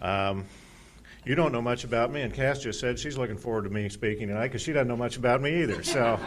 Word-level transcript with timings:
Um, 0.00 0.46
you 1.24 1.34
don't 1.34 1.52
know 1.52 1.62
much 1.62 1.84
about 1.84 2.12
me, 2.12 2.22
and 2.22 2.34
Cass 2.34 2.60
just 2.60 2.80
said 2.80 2.98
she's 2.98 3.16
looking 3.16 3.36
forward 3.36 3.64
to 3.64 3.70
me 3.70 3.88
speaking 3.88 4.28
tonight 4.28 4.48
because 4.48 4.62
she 4.62 4.72
doesn't 4.72 4.88
know 4.88 4.96
much 4.96 5.16
about 5.16 5.40
me 5.40 5.62
either. 5.62 5.82
So 5.82 6.18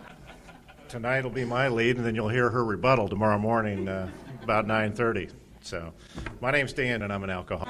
tonight 0.88 1.22
will 1.22 1.30
be 1.30 1.44
my 1.44 1.68
lead, 1.68 1.96
and 1.96 2.04
then 2.04 2.14
you'll 2.14 2.28
hear 2.28 2.50
her 2.50 2.64
rebuttal 2.64 3.08
tomorrow 3.08 3.38
morning 3.38 3.88
uh, 3.88 4.10
about 4.42 4.66
9:30. 4.66 5.30
So, 5.60 5.92
my 6.40 6.50
name's 6.50 6.72
Dan, 6.72 7.02
and 7.02 7.12
I'm 7.12 7.24
an 7.24 7.30
alcoholic. 7.30 7.68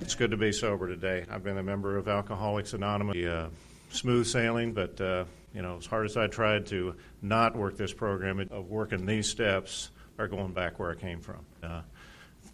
It's 0.00 0.14
good 0.14 0.30
to 0.30 0.36
be 0.36 0.52
sober 0.52 0.86
today. 0.86 1.24
I've 1.30 1.42
been 1.42 1.58
a 1.58 1.62
member 1.62 1.96
of 1.96 2.08
Alcoholics 2.08 2.72
Anonymous. 2.74 3.16
Uh, 3.16 3.48
smooth 3.90 4.26
sailing, 4.26 4.72
but 4.72 5.00
uh, 5.00 5.24
you 5.54 5.62
know, 5.62 5.76
as 5.78 5.86
hard 5.86 6.06
as 6.06 6.16
I 6.16 6.26
tried 6.26 6.66
to 6.66 6.94
not 7.22 7.56
work 7.56 7.76
this 7.76 7.92
program 7.92 8.40
of 8.50 8.68
working 8.68 9.06
these 9.06 9.28
steps, 9.28 9.90
are 10.18 10.28
going 10.28 10.52
back 10.52 10.78
where 10.78 10.90
I 10.90 10.94
came 10.94 11.20
from. 11.20 11.44
Uh, 11.62 11.82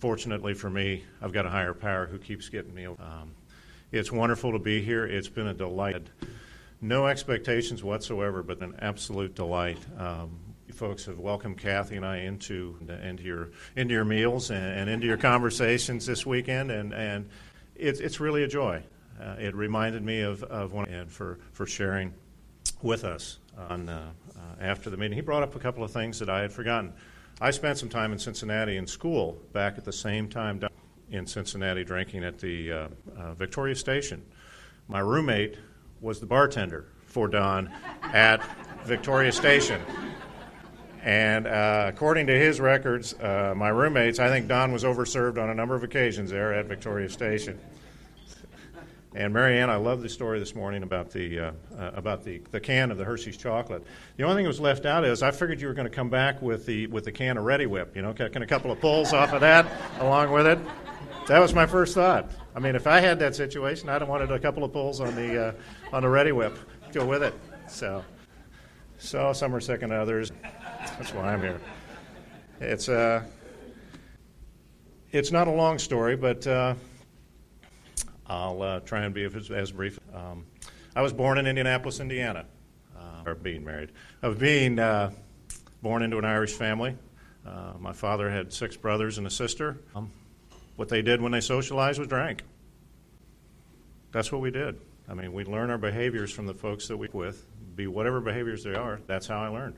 fortunately 0.03 0.53
for 0.53 0.69
me, 0.69 1.05
I've 1.21 1.33
got 1.33 1.47
a 1.47 1.49
higher 1.49 1.73
power 1.73 2.07
who 2.07 2.19
keeps 2.19 2.49
getting 2.49 2.75
me. 2.75 2.87
Um, 2.87 3.37
it's 3.93 4.11
wonderful 4.11 4.51
to 4.51 4.59
be 4.59 4.83
here. 4.83 5.07
It's 5.07 5.29
been 5.29 5.47
a 5.47 5.55
delight. 5.55 6.09
No 6.81 7.07
expectations 7.07 7.85
whatsoever, 7.85 8.43
but 8.43 8.61
an 8.63 8.75
absolute 8.81 9.37
delight. 9.37 9.79
Um, 9.97 10.37
folks 10.73 11.05
have 11.05 11.21
welcomed 11.21 11.59
Kathy 11.59 11.95
and 11.95 12.05
I 12.05 12.17
into 12.17 12.77
into 13.05 13.23
your 13.23 13.51
into 13.77 13.95
your 13.95 14.05
meals 14.05 14.51
and, 14.51 14.81
and 14.81 14.91
into 14.91 15.07
your 15.07 15.19
conversations 15.19 16.05
this 16.05 16.27
weekend, 16.27 16.73
and 16.73 16.93
and 16.93 17.29
it's 17.77 18.01
it's 18.01 18.19
really 18.19 18.43
a 18.43 18.49
joy. 18.49 18.83
Uh, 19.21 19.37
it 19.39 19.55
reminded 19.55 20.03
me 20.03 20.23
of 20.23 20.43
of 20.43 20.73
one 20.73 20.89
and 20.89 21.09
for 21.09 21.39
for 21.53 21.65
sharing 21.65 22.13
with 22.83 23.05
us 23.05 23.39
on 23.57 23.89
uh, 23.89 24.11
uh, 24.35 24.41
after 24.61 24.91
the 24.91 24.97
meeting. 24.97 25.15
He 25.15 25.23
brought 25.23 25.45
up 25.45 25.55
a 25.55 25.61
couple 25.61 25.85
of 25.85 25.93
things 25.93 26.19
that 26.19 26.29
I 26.29 26.41
had 26.41 26.53
forgotten. 26.53 26.93
I 27.41 27.51
spent 27.51 27.79
some 27.79 27.89
time 27.89 28.13
in 28.13 28.19
Cincinnati 28.19 28.77
in 28.77 28.87
school 28.87 29.39
back 29.53 29.79
at 29.79 29.85
the 29.85 29.93
same 29.93 30.29
time 30.29 30.61
in 31.11 31.27
Cincinnati 31.27 31.85
drinking 31.85 32.25
at 32.25 32.39
the 32.39 32.73
uh, 32.73 32.89
uh, 33.19 33.35
Victoria 33.35 33.75
Station. 33.75 34.23
My 34.89 35.01
roommate 35.01 35.57
was 36.01 36.21
the 36.21 36.27
bartender 36.27 36.87
for 37.07 37.29
Don 37.29 37.71
at 38.03 38.43
Victoria 38.85 39.33
Station. 39.33 39.81
And 41.03 41.47
uh, 41.47 41.87
according 41.89 42.29
to 42.29 42.39
his 42.39 42.61
records, 42.61 43.15
uh, 43.15 43.55
my 43.57 43.69
roommates, 43.69 44.21
I 44.21 44.29
think 44.29 44.47
Don 44.47 44.73
was 44.73 44.85
overserved 44.85 45.43
on 45.43 45.51
a 45.51 45.55
number 45.55 45.75
of 45.75 45.83
occasions 45.83 46.31
there 46.31 46.55
at 46.55 46.67
Victoria 46.67 47.09
Station. 47.09 47.59
And 49.15 49.35
Marianne, 49.35 49.69
I 49.69 49.77
love 49.77 50.01
the 50.01 50.09
story 50.09 50.39
this 50.39 50.55
morning 50.55 50.83
about 50.83 51.11
the 51.11 51.39
uh, 51.39 51.53
uh, 51.79 51.91
about 51.95 52.25
the, 52.25 52.41
the 52.51 52.61
can 52.61 52.91
of 52.91 52.97
the 52.97 53.05
Hershey's 53.05 53.37
chocolate. 53.37 53.85
The 54.17 54.23
only 54.23 54.37
thing 54.37 54.45
that 54.45 54.49
was 54.49 54.61
left 54.61 54.87
out 54.87 55.05
is 55.05 55.23
I 55.23 55.31
figured 55.33 55.61
you 55.61 55.67
were 55.67 55.75
going 55.75 55.89
to 55.89 55.95
come 55.95 56.09
back 56.09 56.41
with 56.41 56.65
the 56.65 56.87
with 56.87 57.05
the 57.05 57.13
can 57.13 57.37
of 57.37 57.45
Reddi-wip. 57.45 57.95
you 57.95 58.01
know, 58.01 58.15
taking 58.15 58.41
a 58.41 58.47
couple 58.47 58.73
of 58.73 58.81
pulls 58.81 59.13
off 59.13 59.35
of 59.35 59.43
that 59.43 59.71
along 60.01 60.33
with 60.33 60.47
it. 60.47 60.59
That 61.29 61.41
was 61.41 61.53
my 61.53 61.67
first 61.67 61.95
thought. 61.95 62.31
I 62.55 62.61
mean, 62.61 62.75
if 62.75 62.87
I 62.87 63.01
had 63.01 63.19
that 63.19 63.37
situation, 63.37 63.91
I'd 63.91 64.01
have 64.01 64.09
wanted 64.09 64.31
a 64.31 64.39
couple 64.39 64.65
of 64.65 64.73
pulls 64.73 64.99
on 64.99 65.15
the 65.15 65.49
uh, 65.49 65.53
on 65.93 66.03
the 66.05 66.09
Reddi-wip 66.09 66.57
to 66.87 66.99
go 66.99 67.05
with 67.05 67.23
it. 67.23 67.35
So, 67.69 68.03
so 68.99 69.35
some 69.35 69.55
are 69.55 69.61
second 69.61 69.91
to 69.91 69.97
others. 69.97 70.33
That's 70.99 71.13
why 71.13 71.35
I'm 71.35 71.43
here. 71.43 71.61
It's 72.61 72.89
uh, 72.89 73.25
it's 75.11 75.31
not 75.31 75.49
a 75.49 75.53
long 75.53 75.79
story, 75.79 76.17
but. 76.17 76.47
I'll 78.33 78.63
uh, 78.63 78.81
try 78.81 79.05
and 79.05 79.15
be 79.15 79.25
as, 79.25 79.51
as 79.51 79.73
brief. 79.73 79.99
Um, 80.15 80.47
I 80.97 81.03
was 81.03 81.13
born 81.13 81.37
in 81.37 81.47
Indianapolis, 81.47 82.01
Indiana, 82.01 82.47
uh, 82.99 83.29
or 83.31 83.35
being 83.35 83.63
married. 83.63 83.93
Of 84.23 84.39
being 84.39 84.79
uh, 84.79 85.11
born 85.83 86.03
into 86.03 86.17
an 86.17 86.25
Irish 86.25 86.53
family. 86.53 86.97
Uh, 87.47 87.75
my 87.79 87.93
father 87.93 88.31
had 88.31 88.53
six 88.53 88.77
brothers 88.77 89.19
and 89.19 89.27
a 89.27 89.31
sister. 89.31 89.79
Um, 89.95 90.11
what 90.77 90.89
they 90.89 91.03
did 91.03 91.21
when 91.21 91.33
they 91.33 91.41
socialized 91.41 91.99
was 91.99 92.09
drank. 92.09 92.43
That's 94.13 94.33
what 94.33 94.41
we 94.41 94.51
did. 94.51 94.81
I 95.09 95.15
mean, 95.15 95.35
we 95.35 95.45
learn 95.45 95.69
our 95.71 95.79
behaviors 95.79 96.33
from 96.33 96.47
the 96.47 96.55
folks 96.55 96.89
that 96.89 96.97
we 96.97 97.09
with, 97.13 97.45
be 97.77 97.87
whatever 97.87 98.21
behaviors 98.21 98.65
they 98.65 98.75
are. 98.75 99.01
That's 99.07 99.27
how 99.27 99.43
I 99.43 99.49
learned. 99.49 99.77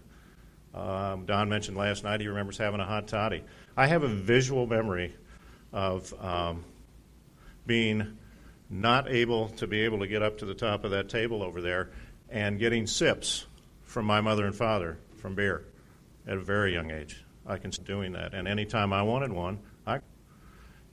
Um, 0.75 1.25
Don 1.27 1.49
mentioned 1.49 1.77
last 1.77 2.05
night 2.05 2.21
he 2.21 2.29
remembers 2.29 2.59
having 2.59 2.81
a 2.81 2.85
hot 2.85 3.09
toddy. 3.09 3.43
I 3.77 3.89
have 3.89 4.05
a 4.05 4.09
visual 4.09 4.67
memory 4.67 5.15
of 5.73 6.15
um, 6.23 6.65
being 7.67 8.19
not 8.71 9.11
able 9.11 9.49
to 9.51 9.67
be 9.67 9.81
able 9.83 9.99
to 10.01 10.07
get 10.07 10.23
up 10.23 10.39
to 10.39 10.45
the 10.45 10.55
top 10.55 10.85
of 10.85 10.91
that 10.91 11.09
table 11.09 11.43
over 11.43 11.61
there 11.61 11.91
and 12.31 12.59
getting 12.59 12.87
sips 12.87 13.47
from 13.85 14.07
my 14.07 14.21
mother 14.21 14.47
and 14.47 14.55
father 14.55 14.99
from 15.17 15.35
beer 15.35 15.65
at 16.27 16.37
a 16.37 16.41
very 16.41 16.73
young 16.73 16.91
age. 16.91 17.23
I 17.47 17.59
can 17.59 17.71
doing 17.71 18.13
that, 18.13 18.33
and 18.33 18.49
anytime 18.49 18.93
I 18.93 19.03
wanted 19.03 19.33
one, 19.33 19.59
I 19.87 20.01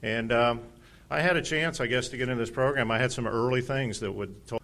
and 0.02 0.30
um, 0.32 0.60
I 1.10 1.20
had 1.20 1.36
a 1.36 1.42
chance, 1.42 1.80
I 1.80 1.86
guess, 1.86 2.08
to 2.08 2.16
get 2.16 2.28
into 2.28 2.40
this 2.40 2.50
program. 2.50 2.90
I 2.90 2.98
had 2.98 3.10
some 3.10 3.26
early 3.26 3.62
things 3.62 4.00
that 4.00 4.12
would. 4.12 4.46
Tell, 4.46 4.60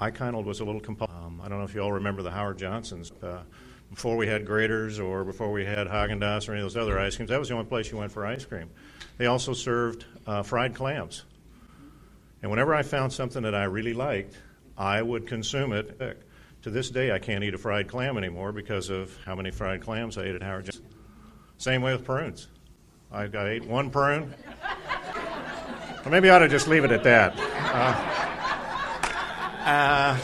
I 0.00 0.10
kind 0.10 0.36
of 0.36 0.44
was 0.44 0.60
a 0.60 0.64
little 0.64 0.80
compulsive. 0.80 1.16
Um, 1.16 1.40
I 1.42 1.48
don't 1.48 1.58
know 1.58 1.64
if 1.64 1.74
you 1.74 1.80
all 1.80 1.92
remember 1.92 2.22
the 2.22 2.30
Howard 2.30 2.58
Johnsons. 2.58 3.12
Uh, 3.22 3.42
before 3.90 4.16
we 4.16 4.26
had 4.26 4.44
Graeter's 4.44 4.98
or 4.98 5.24
before 5.24 5.52
we 5.52 5.64
had 5.64 5.86
Haagen 5.86 6.20
Dazs 6.20 6.48
or 6.48 6.52
any 6.52 6.60
of 6.60 6.64
those 6.64 6.76
other 6.76 6.98
ice 6.98 7.16
creams, 7.16 7.30
that 7.30 7.38
was 7.38 7.48
the 7.48 7.54
only 7.54 7.66
place 7.66 7.90
you 7.90 7.98
went 7.98 8.10
for 8.10 8.26
ice 8.26 8.44
cream. 8.44 8.68
They 9.18 9.26
also 9.26 9.52
served 9.52 10.04
uh, 10.26 10.42
fried 10.42 10.74
clams. 10.74 11.24
And 12.42 12.50
whenever 12.50 12.74
I 12.74 12.82
found 12.82 13.12
something 13.12 13.42
that 13.42 13.54
I 13.54 13.64
really 13.64 13.94
liked, 13.94 14.36
I 14.76 15.00
would 15.02 15.26
consume 15.26 15.72
it. 15.72 16.22
To 16.62 16.70
this 16.70 16.90
day, 16.90 17.12
I 17.12 17.18
can't 17.18 17.44
eat 17.44 17.54
a 17.54 17.58
fried 17.58 17.88
clam 17.88 18.18
anymore 18.18 18.52
because 18.52 18.90
of 18.90 19.16
how 19.24 19.36
many 19.36 19.50
fried 19.50 19.82
clams 19.82 20.18
I 20.18 20.24
ate 20.24 20.34
at 20.34 20.42
Howard 20.42 20.64
Johnson. 20.64 20.84
Same 21.58 21.80
way 21.80 21.92
with 21.92 22.04
prunes. 22.04 22.48
I, 23.12 23.24
I 23.24 23.48
ate 23.50 23.64
one 23.64 23.90
prune. 23.90 24.34
maybe 26.10 26.28
I 26.28 26.36
ought 26.36 26.40
to 26.40 26.48
just 26.48 26.68
leave 26.68 26.84
it 26.84 26.90
at 26.90 27.04
that. 27.04 27.38
Uh, 27.38 28.16
uh, 29.64 30.18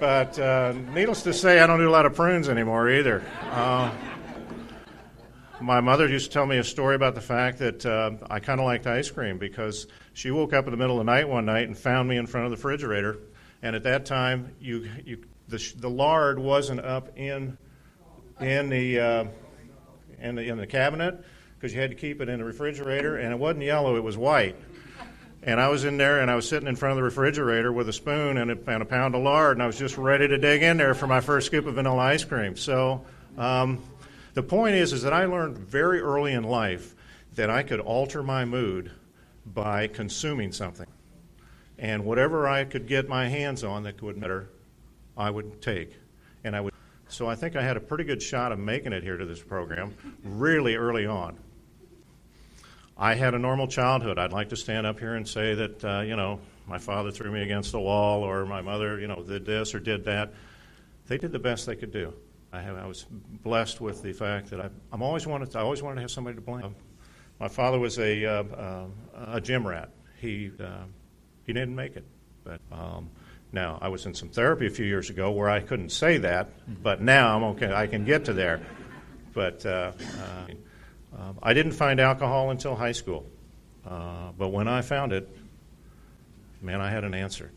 but 0.00 0.38
uh, 0.38 0.74
needless 0.94 1.22
to 1.22 1.32
say, 1.32 1.60
I 1.60 1.66
don't 1.66 1.78
do 1.78 1.88
a 1.88 1.90
lot 1.90 2.06
of 2.06 2.14
prunes 2.14 2.48
anymore 2.48 2.90
either. 2.90 3.22
My 5.60 5.80
mother 5.80 6.06
used 6.06 6.26
to 6.26 6.32
tell 6.32 6.44
me 6.44 6.58
a 6.58 6.64
story 6.64 6.96
about 6.96 7.14
the 7.14 7.20
fact 7.22 7.58
that 7.58 7.86
uh, 7.86 8.10
I 8.28 8.40
kind 8.40 8.60
of 8.60 8.66
liked 8.66 8.86
ice 8.86 9.10
cream 9.10 9.38
because 9.38 9.86
she 10.12 10.30
woke 10.30 10.52
up 10.52 10.66
in 10.66 10.70
the 10.70 10.76
middle 10.76 11.00
of 11.00 11.06
the 11.06 11.10
night 11.10 11.26
one 11.26 11.46
night 11.46 11.66
and 11.66 11.76
found 11.76 12.08
me 12.08 12.18
in 12.18 12.26
front 12.26 12.44
of 12.44 12.50
the 12.50 12.56
refrigerator. 12.56 13.18
And 13.62 13.74
at 13.74 13.82
that 13.84 14.04
time, 14.04 14.54
you, 14.60 14.86
you, 15.06 15.24
the, 15.48 15.72
the 15.78 15.88
lard 15.88 16.38
wasn't 16.38 16.80
up 16.80 17.16
in, 17.18 17.56
in, 18.38 18.68
the, 18.68 19.00
uh, 19.00 19.24
in, 20.20 20.34
the, 20.34 20.42
in 20.42 20.58
the 20.58 20.66
cabinet 20.66 21.24
because 21.58 21.74
you 21.74 21.80
had 21.80 21.88
to 21.88 21.96
keep 21.96 22.20
it 22.20 22.28
in 22.28 22.38
the 22.38 22.44
refrigerator, 22.44 23.16
and 23.16 23.32
it 23.32 23.38
wasn't 23.38 23.64
yellow, 23.64 23.96
it 23.96 24.04
was 24.04 24.18
white. 24.18 24.56
And 25.42 25.58
I 25.58 25.68
was 25.68 25.84
in 25.84 25.96
there 25.96 26.20
and 26.20 26.30
I 26.30 26.34
was 26.34 26.46
sitting 26.46 26.68
in 26.68 26.76
front 26.76 26.92
of 26.92 26.96
the 26.96 27.02
refrigerator 27.02 27.72
with 27.72 27.88
a 27.88 27.94
spoon 27.94 28.36
and 28.36 28.50
a, 28.50 28.58
and 28.70 28.82
a 28.82 28.86
pound 28.86 29.14
of 29.14 29.22
lard, 29.22 29.56
and 29.56 29.62
I 29.62 29.66
was 29.66 29.78
just 29.78 29.96
ready 29.96 30.28
to 30.28 30.36
dig 30.36 30.62
in 30.62 30.76
there 30.76 30.92
for 30.92 31.06
my 31.06 31.20
first 31.20 31.46
scoop 31.46 31.66
of 31.66 31.76
vanilla 31.76 32.02
ice 32.02 32.24
cream. 32.24 32.56
So, 32.56 33.06
um, 33.38 33.82
the 34.36 34.42
point 34.42 34.74
is, 34.74 34.92
is 34.92 35.00
that 35.00 35.14
I 35.14 35.24
learned 35.24 35.56
very 35.56 35.98
early 35.98 36.34
in 36.34 36.44
life 36.44 36.94
that 37.36 37.48
I 37.48 37.62
could 37.62 37.80
alter 37.80 38.22
my 38.22 38.44
mood 38.44 38.90
by 39.46 39.86
consuming 39.86 40.52
something. 40.52 40.86
And 41.78 42.04
whatever 42.04 42.46
I 42.46 42.64
could 42.64 42.86
get 42.86 43.08
my 43.08 43.28
hands 43.28 43.64
on 43.64 43.84
that 43.84 44.02
would 44.02 44.18
matter, 44.18 44.50
I 45.16 45.30
would 45.30 45.62
take. 45.62 45.96
And 46.44 46.54
I 46.54 46.60
would. 46.60 46.74
So 47.08 47.26
I 47.26 47.34
think 47.34 47.56
I 47.56 47.62
had 47.62 47.78
a 47.78 47.80
pretty 47.80 48.04
good 48.04 48.22
shot 48.22 48.52
of 48.52 48.58
making 48.58 48.92
it 48.92 49.02
here 49.02 49.16
to 49.16 49.24
this 49.24 49.42
program 49.42 49.94
really 50.22 50.74
early 50.74 51.06
on. 51.06 51.38
I 52.98 53.14
had 53.14 53.32
a 53.32 53.38
normal 53.38 53.68
childhood. 53.68 54.18
I'd 54.18 54.34
like 54.34 54.50
to 54.50 54.56
stand 54.56 54.86
up 54.86 54.98
here 54.98 55.14
and 55.14 55.26
say 55.26 55.54
that, 55.54 55.82
uh, 55.82 56.00
you 56.00 56.14
know, 56.14 56.40
my 56.66 56.76
father 56.76 57.10
threw 57.10 57.30
me 57.30 57.40
against 57.40 57.72
the 57.72 57.80
wall 57.80 58.22
or 58.22 58.44
my 58.44 58.60
mother, 58.60 59.00
you 59.00 59.06
know, 59.06 59.22
did 59.22 59.46
this 59.46 59.74
or 59.74 59.80
did 59.80 60.04
that. 60.04 60.34
They 61.06 61.16
did 61.16 61.32
the 61.32 61.38
best 61.38 61.64
they 61.64 61.76
could 61.76 61.92
do. 61.92 62.12
I, 62.56 62.62
have, 62.62 62.76
I 62.78 62.86
was 62.86 63.04
blessed 63.10 63.80
with 63.80 64.02
the 64.02 64.12
fact 64.12 64.48
that 64.50 64.60
I, 64.60 64.70
I'm 64.90 65.02
always 65.02 65.26
wanted 65.26 65.50
to, 65.50 65.58
I 65.58 65.62
always 65.62 65.82
wanted 65.82 65.96
to 65.96 66.00
have 66.02 66.10
somebody 66.10 66.36
to 66.36 66.40
blame. 66.40 66.74
My 67.38 67.48
father 67.48 67.78
was 67.78 67.98
a, 67.98 68.24
uh, 68.24 68.44
uh, 68.44 68.86
a 69.32 69.40
gym 69.40 69.66
rat. 69.66 69.90
He, 70.18 70.50
uh, 70.58 70.84
he 71.44 71.52
didn't 71.52 71.74
make 71.74 71.96
it. 71.96 72.04
But 72.44 72.60
um, 72.72 73.10
now, 73.52 73.78
I 73.82 73.88
was 73.88 74.06
in 74.06 74.14
some 74.14 74.30
therapy 74.30 74.66
a 74.66 74.70
few 74.70 74.86
years 74.86 75.10
ago 75.10 75.30
where 75.32 75.50
I 75.50 75.60
couldn't 75.60 75.90
say 75.90 76.16
that, 76.18 76.48
but 76.82 77.02
now 77.02 77.36
I'm 77.36 77.44
okay. 77.44 77.72
I 77.72 77.86
can 77.86 78.06
get 78.06 78.24
to 78.26 78.32
there. 78.32 78.62
But 79.34 79.66
uh, 79.66 79.92
uh, 79.98 81.18
um, 81.18 81.38
I 81.42 81.52
didn't 81.52 81.72
find 81.72 82.00
alcohol 82.00 82.50
until 82.50 82.74
high 82.74 82.92
school. 82.92 83.26
Uh, 83.86 84.32
but 84.38 84.48
when 84.48 84.66
I 84.66 84.80
found 84.80 85.12
it, 85.12 85.28
man, 86.62 86.80
I 86.80 86.90
had 86.90 87.04
an 87.04 87.12
answer 87.12 87.50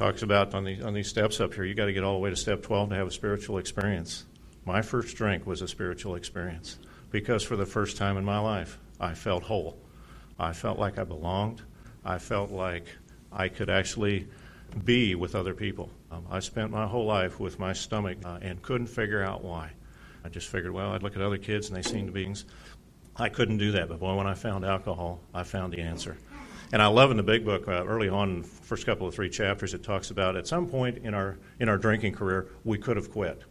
talks 0.00 0.22
about 0.22 0.54
on, 0.54 0.64
the, 0.64 0.80
on 0.80 0.94
these 0.94 1.08
steps 1.08 1.40
up 1.40 1.52
here, 1.52 1.64
you 1.64 1.74
got 1.74 1.84
to 1.84 1.92
get 1.92 2.02
all 2.02 2.14
the 2.14 2.20
way 2.20 2.30
to 2.30 2.36
step 2.36 2.62
12 2.62 2.88
to 2.88 2.94
have 2.94 3.06
a 3.06 3.10
spiritual 3.10 3.58
experience. 3.58 4.24
My 4.64 4.80
first 4.80 5.14
drink 5.14 5.46
was 5.46 5.60
a 5.60 5.68
spiritual 5.68 6.14
experience 6.14 6.78
because 7.10 7.42
for 7.42 7.54
the 7.54 7.66
first 7.66 7.98
time 7.98 8.16
in 8.16 8.24
my 8.24 8.38
life, 8.38 8.78
I 8.98 9.12
felt 9.12 9.42
whole. 9.42 9.78
I 10.38 10.54
felt 10.54 10.78
like 10.78 10.98
I 10.98 11.04
belonged. 11.04 11.60
I 12.02 12.16
felt 12.16 12.50
like 12.50 12.86
I 13.30 13.48
could 13.48 13.68
actually 13.68 14.26
be 14.84 15.16
with 15.16 15.34
other 15.34 15.52
people. 15.52 15.90
Um, 16.10 16.24
I 16.30 16.40
spent 16.40 16.70
my 16.70 16.86
whole 16.86 17.04
life 17.04 17.38
with 17.38 17.58
my 17.58 17.74
stomach 17.74 18.16
uh, 18.24 18.38
and 18.40 18.62
couldn't 18.62 18.86
figure 18.86 19.22
out 19.22 19.44
why. 19.44 19.70
I 20.24 20.30
just 20.30 20.48
figured, 20.48 20.72
well, 20.72 20.92
I'd 20.92 21.02
look 21.02 21.14
at 21.14 21.20
other 21.20 21.36
kids 21.36 21.68
and 21.68 21.76
they 21.76 21.86
seemed 21.86 22.06
to 22.06 22.12
be. 22.12 22.34
I 23.16 23.28
couldn't 23.28 23.58
do 23.58 23.72
that. 23.72 23.90
But 23.90 24.00
boy, 24.00 24.14
when 24.14 24.26
I 24.26 24.32
found 24.32 24.64
alcohol, 24.64 25.20
I 25.34 25.42
found 25.42 25.74
the 25.74 25.80
answer. 25.80 26.16
And 26.72 26.80
I 26.80 26.86
love 26.86 27.10
in 27.10 27.16
the 27.16 27.24
big 27.24 27.44
book, 27.44 27.66
uh, 27.66 27.84
early 27.84 28.08
on, 28.08 28.44
first 28.44 28.86
couple 28.86 29.06
of 29.06 29.14
three 29.14 29.28
chapters, 29.28 29.74
it 29.74 29.82
talks 29.82 30.10
about 30.10 30.36
at 30.36 30.46
some 30.46 30.68
point 30.68 30.98
in 30.98 31.14
our, 31.14 31.36
in 31.58 31.68
our 31.68 31.76
drinking 31.76 32.12
career, 32.12 32.48
we 32.64 32.78
could 32.78 32.96
have 32.96 33.10
quit. 33.10 33.42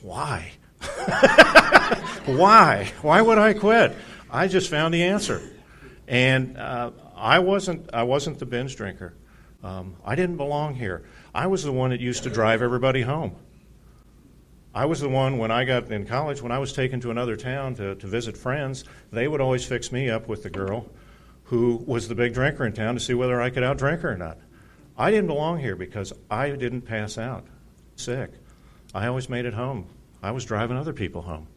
Why? 0.00 0.52
Why? 2.26 2.92
Why 3.02 3.20
would 3.20 3.38
I 3.38 3.52
quit? 3.52 3.96
I 4.30 4.46
just 4.46 4.70
found 4.70 4.94
the 4.94 5.02
answer. 5.02 5.42
And 6.06 6.56
uh, 6.56 6.92
I, 7.16 7.40
wasn't, 7.40 7.90
I 7.92 8.04
wasn't 8.04 8.38
the 8.38 8.46
binge 8.46 8.76
drinker. 8.76 9.14
Um, 9.64 9.96
I 10.04 10.14
didn't 10.14 10.36
belong 10.36 10.74
here. 10.74 11.04
I 11.34 11.48
was 11.48 11.64
the 11.64 11.72
one 11.72 11.90
that 11.90 12.00
used 12.00 12.22
to 12.24 12.30
drive 12.30 12.62
everybody 12.62 13.02
home. 13.02 13.34
I 14.72 14.84
was 14.86 15.00
the 15.00 15.08
one 15.08 15.38
when 15.38 15.50
I 15.50 15.64
got 15.64 15.90
in 15.90 16.06
college, 16.06 16.42
when 16.42 16.52
I 16.52 16.58
was 16.58 16.72
taken 16.72 17.00
to 17.00 17.10
another 17.10 17.36
town 17.36 17.74
to, 17.76 17.94
to 17.96 18.06
visit 18.06 18.36
friends, 18.36 18.84
they 19.10 19.26
would 19.26 19.40
always 19.40 19.64
fix 19.64 19.90
me 19.90 20.10
up 20.10 20.28
with 20.28 20.42
the 20.42 20.50
girl 20.50 20.88
who 21.44 21.82
was 21.86 22.08
the 22.08 22.14
big 22.14 22.34
drinker 22.34 22.64
in 22.64 22.72
town 22.72 22.94
to 22.94 23.00
see 23.00 23.14
whether 23.14 23.40
I 23.40 23.50
could 23.50 23.62
outdrink 23.62 24.00
her 24.00 24.12
or 24.12 24.16
not. 24.16 24.38
I 24.96 25.10
didn't 25.10 25.26
belong 25.26 25.58
here 25.58 25.76
because 25.76 26.12
I 26.30 26.50
didn't 26.50 26.82
pass 26.82 27.18
out 27.18 27.46
sick. 27.96 28.30
I 28.94 29.06
always 29.06 29.28
made 29.28 29.44
it 29.44 29.54
home. 29.54 29.86
I 30.22 30.30
was 30.30 30.44
driving 30.44 30.76
other 30.76 30.92
people 30.92 31.22
home. 31.22 31.48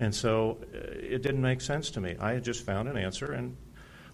And 0.00 0.14
so 0.14 0.58
uh, 0.74 0.78
it 1.00 1.22
didn't 1.22 1.42
make 1.42 1.60
sense 1.60 1.90
to 1.92 2.00
me. 2.00 2.16
I 2.20 2.32
had 2.32 2.44
just 2.44 2.64
found 2.64 2.88
an 2.88 2.96
answer 2.96 3.32
and 3.32 3.56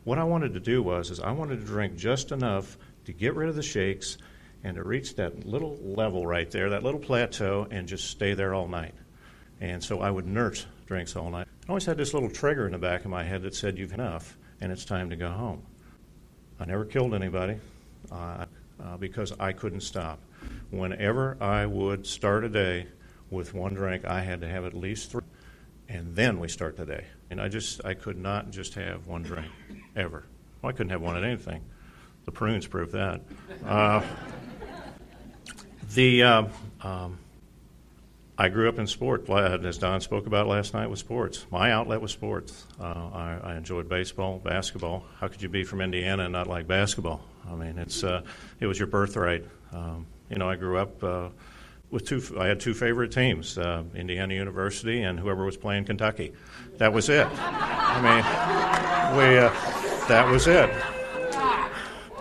what 0.04 0.18
I 0.18 0.24
wanted 0.24 0.52
to 0.54 0.60
do 0.60 0.82
was 0.82 1.10
is 1.10 1.18
I 1.18 1.32
wanted 1.32 1.60
to 1.60 1.64
drink 1.64 1.96
just 1.96 2.30
enough 2.30 2.76
to 3.06 3.12
get 3.12 3.34
rid 3.34 3.48
of 3.48 3.56
the 3.56 3.62
shakes 3.62 4.18
and 4.62 4.76
to 4.76 4.82
reach 4.82 5.16
that 5.16 5.46
little 5.46 5.78
level 5.82 6.26
right 6.26 6.50
there, 6.50 6.70
that 6.70 6.82
little 6.82 7.00
plateau, 7.00 7.66
and 7.70 7.88
just 7.88 8.10
stay 8.10 8.34
there 8.34 8.54
all 8.54 8.68
night. 8.68 8.94
And 9.60 9.82
so 9.82 10.00
I 10.00 10.10
would 10.10 10.26
nurse 10.26 10.66
drinks 10.86 11.16
all 11.16 11.30
night. 11.30 11.46
I 11.66 11.68
always 11.68 11.86
had 11.86 11.96
this 11.96 12.14
little 12.14 12.30
trigger 12.30 12.66
in 12.66 12.72
the 12.72 12.78
back 12.78 13.04
of 13.04 13.10
my 13.10 13.24
head 13.24 13.42
that 13.42 13.54
said, 13.54 13.78
You've 13.78 13.92
enough, 13.92 14.36
and 14.60 14.72
it's 14.72 14.84
time 14.84 15.10
to 15.10 15.16
go 15.16 15.30
home. 15.30 15.62
I 16.58 16.64
never 16.66 16.84
killed 16.84 17.14
anybody 17.14 17.56
uh, 18.10 18.46
uh, 18.82 18.96
because 18.98 19.32
I 19.38 19.52
couldn't 19.52 19.80
stop. 19.80 20.20
Whenever 20.70 21.36
I 21.40 21.66
would 21.66 22.06
start 22.06 22.44
a 22.44 22.48
day 22.48 22.86
with 23.30 23.54
one 23.54 23.74
drink, 23.74 24.04
I 24.04 24.20
had 24.20 24.40
to 24.42 24.48
have 24.48 24.64
at 24.64 24.74
least 24.74 25.10
three, 25.10 25.22
and 25.88 26.14
then 26.14 26.38
we 26.38 26.48
start 26.48 26.76
the 26.76 26.86
day. 26.86 27.04
And 27.30 27.40
I 27.40 27.48
just, 27.48 27.84
I 27.84 27.94
could 27.94 28.18
not 28.18 28.50
just 28.50 28.74
have 28.74 29.06
one 29.06 29.22
drink, 29.22 29.50
ever. 29.96 30.24
Well, 30.62 30.70
I 30.70 30.72
couldn't 30.72 30.90
have 30.90 31.02
one 31.02 31.16
at 31.16 31.24
anything. 31.24 31.62
The 32.24 32.32
prunes 32.32 32.66
prove 32.66 32.92
that. 32.92 33.20
Uh, 33.66 34.02
the 35.94 36.22
uh, 36.22 36.44
um, 36.82 37.18
I 38.36 38.48
grew 38.48 38.68
up 38.68 38.80
in 38.80 38.88
sport, 38.88 39.28
as 39.30 39.78
Don 39.78 40.00
spoke 40.00 40.26
about 40.26 40.48
last 40.48 40.74
night 40.74 40.88
with 40.90 40.98
sports. 40.98 41.46
My 41.52 41.70
outlet 41.70 42.00
was 42.00 42.10
sports. 42.10 42.66
Uh, 42.80 42.82
I, 42.82 43.38
I, 43.44 43.54
enjoyed 43.56 43.88
baseball, 43.88 44.40
basketball. 44.40 45.04
How 45.20 45.28
could 45.28 45.40
you 45.40 45.48
be 45.48 45.62
from 45.62 45.80
Indiana 45.80 46.24
and 46.24 46.32
not 46.32 46.48
like 46.48 46.66
basketball? 46.66 47.24
I 47.48 47.54
mean, 47.54 47.78
it's 47.78 48.02
uh, 48.02 48.22
it 48.58 48.66
was 48.66 48.76
your 48.76 48.88
birthright. 48.88 49.44
Um, 49.72 50.06
you 50.30 50.36
know, 50.36 50.50
I 50.50 50.56
grew 50.56 50.78
up 50.78 51.04
uh, 51.04 51.28
with 51.92 52.06
two. 52.06 52.20
I 52.36 52.48
had 52.48 52.58
two 52.58 52.74
favorite 52.74 53.12
teams: 53.12 53.56
uh, 53.56 53.84
Indiana 53.94 54.34
University 54.34 55.02
and 55.02 55.20
whoever 55.20 55.44
was 55.44 55.56
playing 55.56 55.84
Kentucky. 55.84 56.32
That 56.78 56.92
was 56.92 57.08
it. 57.08 57.28
I 57.30 58.00
mean, 58.02 59.16
we 59.16 59.38
uh, 59.38 59.50
that 60.08 60.28
was 60.28 60.48
it. 60.48 60.73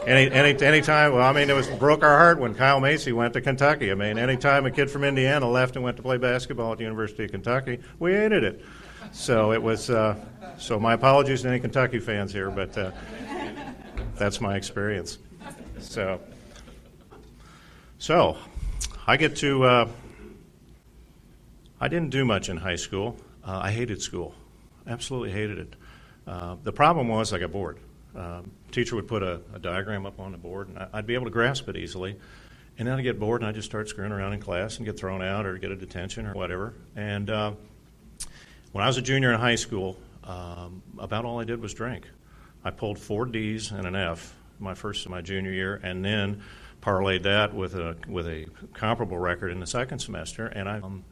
Any, 0.05 0.29
any, 0.29 0.61
anytime, 0.61 1.13
well, 1.13 1.21
I 1.21 1.31
mean, 1.31 1.49
it 1.49 1.55
was 1.55 1.67
broke 1.69 2.03
our 2.03 2.17
heart 2.17 2.37
when 2.37 2.55
Kyle 2.55 2.81
Macy 2.81 3.13
went 3.13 3.33
to 3.35 3.41
Kentucky. 3.41 3.89
I 3.89 3.95
mean, 3.95 4.17
anytime 4.17 4.65
a 4.65 4.71
kid 4.71 4.91
from 4.91 5.05
Indiana 5.05 5.49
left 5.49 5.77
and 5.77 5.83
went 5.83 5.95
to 5.95 6.03
play 6.03 6.17
basketball 6.17 6.73
at 6.73 6.77
the 6.77 6.83
University 6.83 7.23
of 7.23 7.31
Kentucky, 7.31 7.79
we 7.99 8.11
hated 8.11 8.43
it. 8.43 8.65
So 9.13 9.53
it 9.53 9.63
was, 9.63 9.89
uh, 9.89 10.15
so 10.57 10.77
my 10.77 10.93
apologies 10.93 11.43
to 11.43 11.47
any 11.47 11.59
Kentucky 11.61 11.99
fans 11.99 12.33
here, 12.33 12.51
but 12.51 12.77
uh, 12.77 12.91
that's 14.15 14.41
my 14.41 14.57
experience. 14.57 15.19
So, 15.79 16.19
so 17.97 18.37
I 19.07 19.15
get 19.15 19.37
to, 19.37 19.63
uh, 19.63 19.87
I 21.79 21.87
didn't 21.87 22.09
do 22.09 22.25
much 22.25 22.49
in 22.49 22.57
high 22.57 22.75
school. 22.75 23.15
Uh, 23.45 23.61
I 23.63 23.71
hated 23.71 24.01
school, 24.01 24.35
absolutely 24.85 25.31
hated 25.31 25.59
it. 25.59 25.75
Uh, 26.27 26.57
the 26.61 26.73
problem 26.73 27.07
was 27.07 27.31
I 27.31 27.39
got 27.39 27.53
bored. 27.53 27.77
Um, 28.15 28.51
teacher 28.71 28.95
would 28.95 29.07
put 29.07 29.23
a, 29.23 29.41
a, 29.55 29.59
diagram 29.59 30.05
up 30.05 30.19
on 30.19 30.31
the 30.31 30.37
board, 30.37 30.69
and 30.69 30.77
I, 30.77 30.87
would 30.93 31.07
be 31.07 31.15
able 31.15 31.25
to 31.25 31.31
grasp 31.31 31.67
it 31.69 31.75
easily. 31.75 32.15
And 32.77 32.87
then 32.87 32.99
I 32.99 33.01
get 33.01 33.19
bored, 33.19 33.41
and 33.41 33.49
I 33.49 33.51
just 33.51 33.67
start 33.67 33.89
screwing 33.89 34.11
around 34.11 34.33
in 34.33 34.39
class 34.39 34.77
and 34.77 34.85
get 34.85 34.99
thrown 34.99 35.23
out 35.23 35.45
or 35.45 35.57
get 35.57 35.71
a 35.71 35.75
detention 35.75 36.27
or 36.27 36.33
whatever. 36.33 36.73
And 36.95 37.29
uh, 37.29 37.53
when 38.71 38.83
I 38.83 38.87
was 38.87 38.97
a 38.97 39.01
junior 39.01 39.33
in 39.33 39.39
high 39.39 39.55
school, 39.55 39.97
um, 40.23 40.83
about 40.99 41.25
all 41.25 41.39
I 41.39 41.43
did 41.43 41.59
was 41.59 41.73
drink. 41.73 42.07
I 42.63 42.71
pulled 42.71 42.99
four 42.99 43.25
D's 43.25 43.71
and 43.71 43.85
an 43.87 43.95
F 43.95 44.35
my 44.59 44.73
first 44.73 45.07
my 45.09 45.21
junior 45.21 45.51
year, 45.51 45.79
and 45.83 46.05
then 46.05 46.41
parlayed 46.81 47.23
that 47.23 47.53
with 47.53 47.75
a 47.75 47.97
with 48.07 48.27
a 48.27 48.45
comparable 48.73 49.17
record 49.17 49.51
in 49.51 49.59
the 49.59 49.67
second 49.67 49.99
semester. 49.99 50.47
And 50.47 50.69
I 50.69 50.77
um, 50.77 51.03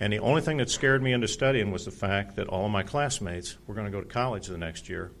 and 0.00 0.12
the 0.12 0.18
only 0.18 0.42
thing 0.42 0.56
that 0.58 0.68
scared 0.68 1.02
me 1.02 1.12
into 1.12 1.28
studying 1.28 1.70
was 1.70 1.84
the 1.84 1.90
fact 1.90 2.36
that 2.36 2.48
all 2.48 2.66
of 2.66 2.72
my 2.72 2.82
classmates 2.82 3.56
were 3.66 3.74
going 3.74 3.86
to 3.86 3.92
go 3.92 4.00
to 4.00 4.08
college 4.08 4.48
the 4.48 4.58
next 4.58 4.88
year 4.88 5.12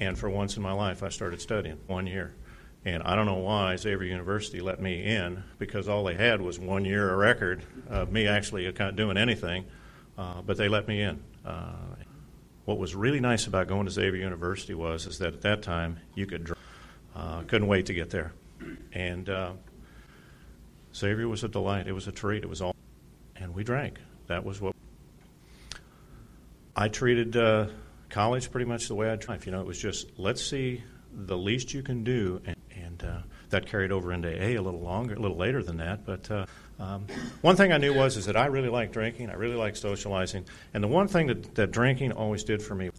and 0.00 0.18
for 0.18 0.28
once 0.28 0.56
in 0.56 0.62
my 0.62 0.72
life, 0.72 1.02
I 1.02 1.08
started 1.08 1.40
studying 1.40 1.78
one 1.86 2.06
year. 2.06 2.34
And 2.84 3.02
I 3.04 3.14
don't 3.14 3.26
know 3.26 3.36
why 3.36 3.76
Xavier 3.76 4.08
University 4.08 4.60
let 4.60 4.80
me 4.80 5.04
in 5.04 5.44
because 5.58 5.88
all 5.88 6.02
they 6.02 6.14
had 6.14 6.40
was 6.40 6.58
one 6.58 6.84
year 6.84 7.10
of 7.10 7.18
record 7.18 7.62
of 7.88 8.10
me 8.10 8.26
actually 8.26 8.70
doing 8.72 9.16
anything, 9.16 9.66
uh, 10.18 10.42
but 10.42 10.56
they 10.56 10.68
let 10.68 10.88
me 10.88 11.00
in. 11.00 11.22
Uh, 11.44 11.74
what 12.64 12.78
was 12.78 12.94
really 12.94 13.20
nice 13.20 13.46
about 13.46 13.68
going 13.68 13.86
to 13.86 13.92
Xavier 13.92 14.20
University 14.20 14.74
was 14.74 15.06
is 15.06 15.18
that 15.18 15.34
at 15.34 15.42
that 15.42 15.62
time 15.62 15.98
you 16.14 16.26
could 16.26 16.44
drive. 16.44 16.58
Uh, 17.14 17.42
couldn't 17.42 17.68
wait 17.68 17.86
to 17.86 17.94
get 17.94 18.08
there, 18.10 18.32
and 18.92 19.28
uh, 19.28 19.52
Xavier 20.94 21.28
was 21.28 21.44
a 21.44 21.48
delight. 21.48 21.86
It 21.86 21.92
was 21.92 22.08
a 22.08 22.12
treat. 22.12 22.42
It 22.42 22.48
was 22.48 22.62
all, 22.62 22.74
and 23.36 23.54
we 23.54 23.64
drank. 23.64 23.98
That 24.28 24.44
was 24.44 24.60
what 24.60 24.74
I 26.74 26.88
treated 26.88 27.36
uh, 27.36 27.66
college 28.12 28.50
pretty 28.50 28.66
much 28.66 28.86
the 28.86 28.94
way 28.94 29.12
I 29.12 29.16
tried. 29.16 29.44
You 29.44 29.52
know, 29.52 29.60
it 29.60 29.66
was 29.66 29.78
just 29.78 30.18
let's 30.18 30.44
see 30.44 30.84
the 31.12 31.36
least 31.36 31.74
you 31.74 31.82
can 31.82 32.04
do, 32.04 32.40
and, 32.46 32.56
and 32.76 33.04
uh, 33.04 33.18
that 33.50 33.66
carried 33.66 33.90
over 33.90 34.12
into 34.12 34.28
A 34.28 34.54
a 34.54 34.62
little 34.62 34.80
longer, 34.80 35.14
a 35.14 35.18
little 35.18 35.36
later 35.36 35.62
than 35.62 35.78
that. 35.78 36.04
But 36.04 36.30
uh, 36.30 36.46
um, 36.78 37.06
one 37.40 37.56
thing 37.56 37.72
I 37.72 37.78
knew 37.78 37.92
was 37.92 38.16
is 38.16 38.26
that 38.26 38.36
I 38.36 38.46
really 38.46 38.68
liked 38.68 38.92
drinking. 38.92 39.30
I 39.30 39.34
really 39.34 39.56
liked 39.56 39.78
socializing, 39.78 40.44
and 40.74 40.84
the 40.84 40.88
one 40.88 41.08
thing 41.08 41.26
that, 41.26 41.54
that 41.56 41.72
drinking 41.72 42.12
always 42.12 42.44
did 42.44 42.62
for 42.62 42.74
me, 42.74 42.90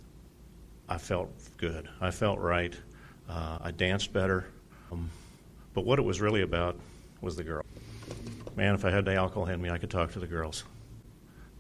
I 0.90 0.98
felt 0.98 1.32
good. 1.58 1.88
I 2.02 2.12
felt 2.12 2.40
right. 2.40 2.76
Uh, 3.30 3.60
I 3.62 3.72
danced 3.72 4.12
better. 4.12 4.48
Um, 4.92 5.10
but 5.74 5.86
what 5.86 5.98
it 5.98 6.04
was 6.04 6.20
really 6.22 6.42
about 6.42 6.78
was 7.22 7.36
the 7.36 7.44
girl. 7.44 7.64
Man, 8.56 8.76
if 8.76 8.84
I 8.84 8.92
had 8.92 9.06
the 9.06 9.16
alcohol 9.16 9.48
in 9.48 9.62
me, 9.62 9.70
I 9.70 9.78
could 9.78 9.90
talk 9.90 10.12
to 10.12 10.20
the 10.20 10.28
girls. 10.28 10.66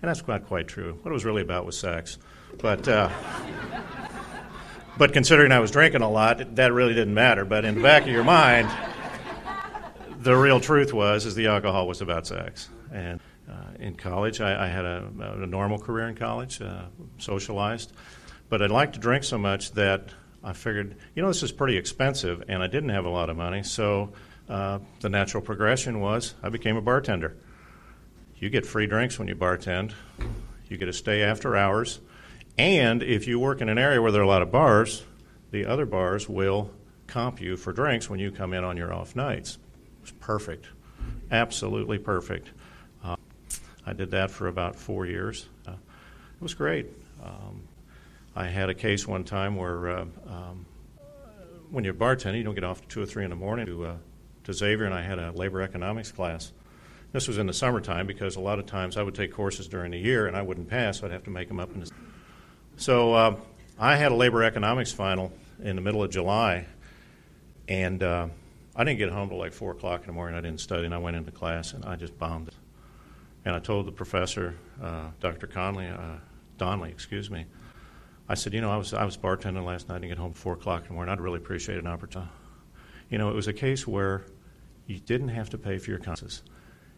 And 0.03 0.09
that's 0.09 0.27
not 0.27 0.47
quite 0.47 0.67
true. 0.67 0.99
What 1.01 1.11
it 1.11 1.13
was 1.13 1.23
really 1.23 1.41
about 1.41 1.65
was 1.65 1.79
sex. 1.79 2.17
But, 2.61 2.85
uh, 2.89 3.09
but 4.97 5.13
considering 5.13 5.53
I 5.53 5.59
was 5.59 5.71
drinking 5.71 6.01
a 6.01 6.09
lot, 6.09 6.55
that 6.57 6.73
really 6.73 6.93
didn't 6.93 7.13
matter. 7.13 7.45
But 7.45 7.63
in 7.63 7.75
the 7.75 7.81
back 7.81 8.01
of 8.01 8.09
your 8.09 8.25
mind, 8.25 8.69
the 10.19 10.35
real 10.35 10.59
truth 10.59 10.91
was 10.91 11.25
is 11.25 11.35
the 11.35 11.47
alcohol 11.47 11.87
was 11.87 12.01
about 12.01 12.27
sex. 12.27 12.67
And 12.91 13.21
uh, 13.49 13.53
in 13.79 13.95
college, 13.95 14.41
I, 14.41 14.65
I 14.65 14.67
had 14.67 14.83
a, 14.83 15.09
a, 15.21 15.47
normal 15.47 15.79
career 15.79 16.09
in 16.09 16.15
college, 16.15 16.61
uh, 16.61 16.87
socialized, 17.17 17.93
but 18.49 18.61
I 18.61 18.65
liked 18.65 18.95
to 18.95 18.99
drink 18.99 19.23
so 19.23 19.37
much 19.37 19.71
that 19.71 20.09
I 20.43 20.51
figured, 20.51 20.97
you 21.15 21.21
know, 21.21 21.29
this 21.29 21.43
is 21.43 21.53
pretty 21.53 21.77
expensive, 21.77 22.43
and 22.49 22.61
I 22.61 22.67
didn't 22.67 22.89
have 22.89 23.05
a 23.05 23.09
lot 23.09 23.29
of 23.29 23.37
money, 23.37 23.63
so 23.63 24.11
uh, 24.49 24.79
the 24.99 25.07
natural 25.07 25.41
progression 25.41 26.01
was 26.01 26.35
I 26.43 26.49
became 26.49 26.75
a 26.75 26.81
bartender. 26.81 27.37
You 28.43 28.49
get 28.49 28.65
free 28.65 28.87
drinks 28.87 29.17
when 29.17 29.29
you 29.29 29.37
bartend. 29.37 29.93
You 30.67 30.75
get 30.75 30.87
to 30.87 30.93
stay 30.93 31.21
after 31.21 31.55
hours. 31.55 32.01
And 32.57 33.01
if 33.01 33.25
you 33.25 33.39
work 33.39 33.61
in 33.61 33.69
an 33.69 33.77
area 33.77 34.01
where 34.01 34.11
there 34.11 34.19
are 34.19 34.25
a 34.25 34.27
lot 34.27 34.41
of 34.41 34.51
bars, 34.51 35.05
the 35.51 35.65
other 35.65 35.85
bars 35.85 36.27
will 36.27 36.69
comp 37.07 37.39
you 37.39 37.55
for 37.55 37.71
drinks 37.71 38.09
when 38.09 38.19
you 38.19 38.31
come 38.31 38.53
in 38.53 38.65
on 38.65 38.75
your 38.75 38.93
off 38.93 39.15
nights. 39.15 39.59
It's 40.01 40.11
perfect, 40.19 40.65
absolutely 41.31 41.99
perfect. 41.99 42.49
Uh, 43.01 43.15
I 43.85 43.93
did 43.93 44.11
that 44.11 44.29
for 44.29 44.49
about 44.49 44.75
four 44.75 45.05
years. 45.05 45.47
Uh, 45.65 45.71
it 45.71 46.41
was 46.41 46.53
great. 46.53 46.87
Um, 47.23 47.61
I 48.35 48.47
had 48.47 48.69
a 48.69 48.73
case 48.73 49.07
one 49.07 49.23
time 49.23 49.55
where 49.55 49.87
uh, 49.87 50.05
um, 50.27 50.65
when 51.71 51.85
you're 51.85 51.93
bartending, 51.93 52.39
you 52.39 52.43
don't 52.43 52.55
get 52.55 52.65
off 52.65 52.81
at 52.81 52.89
two 52.89 53.01
or 53.01 53.05
three 53.05 53.23
in 53.23 53.29
the 53.29 53.37
morning. 53.37 53.67
To, 53.67 53.85
uh, 53.85 53.95
to 54.43 54.51
Xavier 54.51 54.83
and 54.83 54.93
I 54.93 55.01
had 55.01 55.17
a 55.17 55.31
labor 55.31 55.61
economics 55.61 56.11
class. 56.11 56.51
This 57.13 57.27
was 57.27 57.37
in 57.37 57.47
the 57.47 57.53
summertime 57.53 58.07
because 58.07 58.35
a 58.35 58.41
lot 58.41 58.59
of 58.59 58.65
times 58.65 58.97
I 58.97 59.03
would 59.03 59.15
take 59.15 59.31
courses 59.31 59.67
during 59.67 59.91
the 59.91 59.99
year 59.99 60.27
and 60.27 60.35
I 60.35 60.41
wouldn't 60.41 60.67
pass, 60.67 60.99
so 60.99 61.05
I'd 61.05 61.13
have 61.13 61.23
to 61.23 61.29
make 61.29 61.47
them 61.47 61.59
up 61.59 61.71
in 61.73 61.79
the 61.79 61.91
so 62.75 63.13
uh, 63.13 63.35
I 63.77 63.95
had 63.95 64.11
a 64.11 64.15
labor 64.15 64.43
economics 64.43 64.91
final 64.91 65.31
in 65.61 65.75
the 65.75 65.81
middle 65.81 66.03
of 66.03 66.09
July, 66.09 66.65
and 67.67 68.01
uh, 68.01 68.27
I 68.75 68.83
didn't 68.83 68.97
get 68.97 69.11
home 69.11 69.29
till 69.29 69.37
like 69.37 69.53
4 69.53 69.71
o'clock 69.71 70.01
in 70.01 70.07
the 70.07 70.13
morning. 70.13 70.35
I 70.37 70.41
didn't 70.41 70.59
study, 70.59 70.85
and 70.85 70.93
I 70.93 70.97
went 70.97 71.15
into 71.15 71.31
class, 71.31 71.73
and 71.73 71.85
I 71.85 71.95
just 71.95 72.17
bombed 72.17 72.47
it. 72.47 72.55
And 73.45 73.55
I 73.55 73.59
told 73.59 73.85
the 73.85 73.91
professor, 73.91 74.55
uh, 74.81 75.09
Dr. 75.19 75.47
Conley, 75.47 75.87
uh, 75.87 76.17
Donnelly, 76.57 76.89
excuse 76.89 77.29
me. 77.29 77.45
I 78.27 78.35
said, 78.35 78.53
you 78.53 78.61
know, 78.61 78.71
I 78.71 78.77
was 78.77 78.93
I 78.93 79.03
was 79.03 79.17
bartending 79.17 79.65
last 79.65 79.89
night 79.89 79.97
and 79.97 80.07
get 80.07 80.17
home 80.17 80.31
at 80.31 80.37
four 80.37 80.53
o'clock 80.53 80.83
in 80.83 80.87
the 80.87 80.93
morning. 80.93 81.11
I'd 81.11 81.21
really 81.21 81.37
appreciate 81.37 81.77
an 81.77 81.87
opportunity. 81.87 82.31
You 83.09 83.17
know, 83.17 83.29
it 83.29 83.35
was 83.35 83.47
a 83.47 83.53
case 83.53 83.85
where 83.85 84.25
you 84.87 84.99
didn't 84.99 85.27
have 85.27 85.49
to 85.51 85.57
pay 85.57 85.77
for 85.77 85.91
your 85.91 85.99
consequences. 85.99 86.41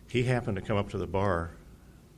He 0.07 0.23
happened 0.23 0.55
to 0.55 0.61
come 0.61 0.77
up 0.77 0.89
to 0.91 0.97
the 0.97 1.07
bar 1.07 1.51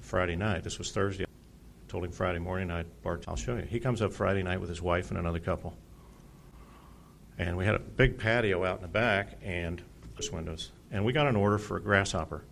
Friday 0.02 0.36
night. 0.36 0.64
This 0.64 0.78
was 0.78 0.92
Thursday. 0.92 1.24
I 1.24 1.92
told 1.92 2.04
him 2.04 2.12
Friday 2.12 2.40
morning 2.40 2.70
I'd 2.72 2.86
bar. 3.02 3.20
I'll 3.28 3.36
show 3.36 3.56
you. 3.56 3.64
He 3.64 3.80
comes 3.80 4.02
up 4.02 4.14
Friday 4.14 4.44
night 4.44 4.60
with 4.60 4.70
his 4.70 4.82
wife 4.82 5.10
and 5.10 5.18
another 5.18 5.40
couple, 5.40 5.76
and 7.38 7.58
we 7.58 7.66
had 7.66 7.76
a 7.76 7.80
big 7.80 8.18
patio 8.18 8.64
out 8.66 8.78
in 8.78 8.82
the 8.82 8.88
back 8.88 9.38
and 9.44 9.82
windows, 10.32 10.72
and 10.92 11.06
we 11.06 11.14
got 11.14 11.28
an 11.28 11.36
order 11.36 11.60
for 11.60 11.78
a 11.78 11.82
grasshopper 11.82 12.44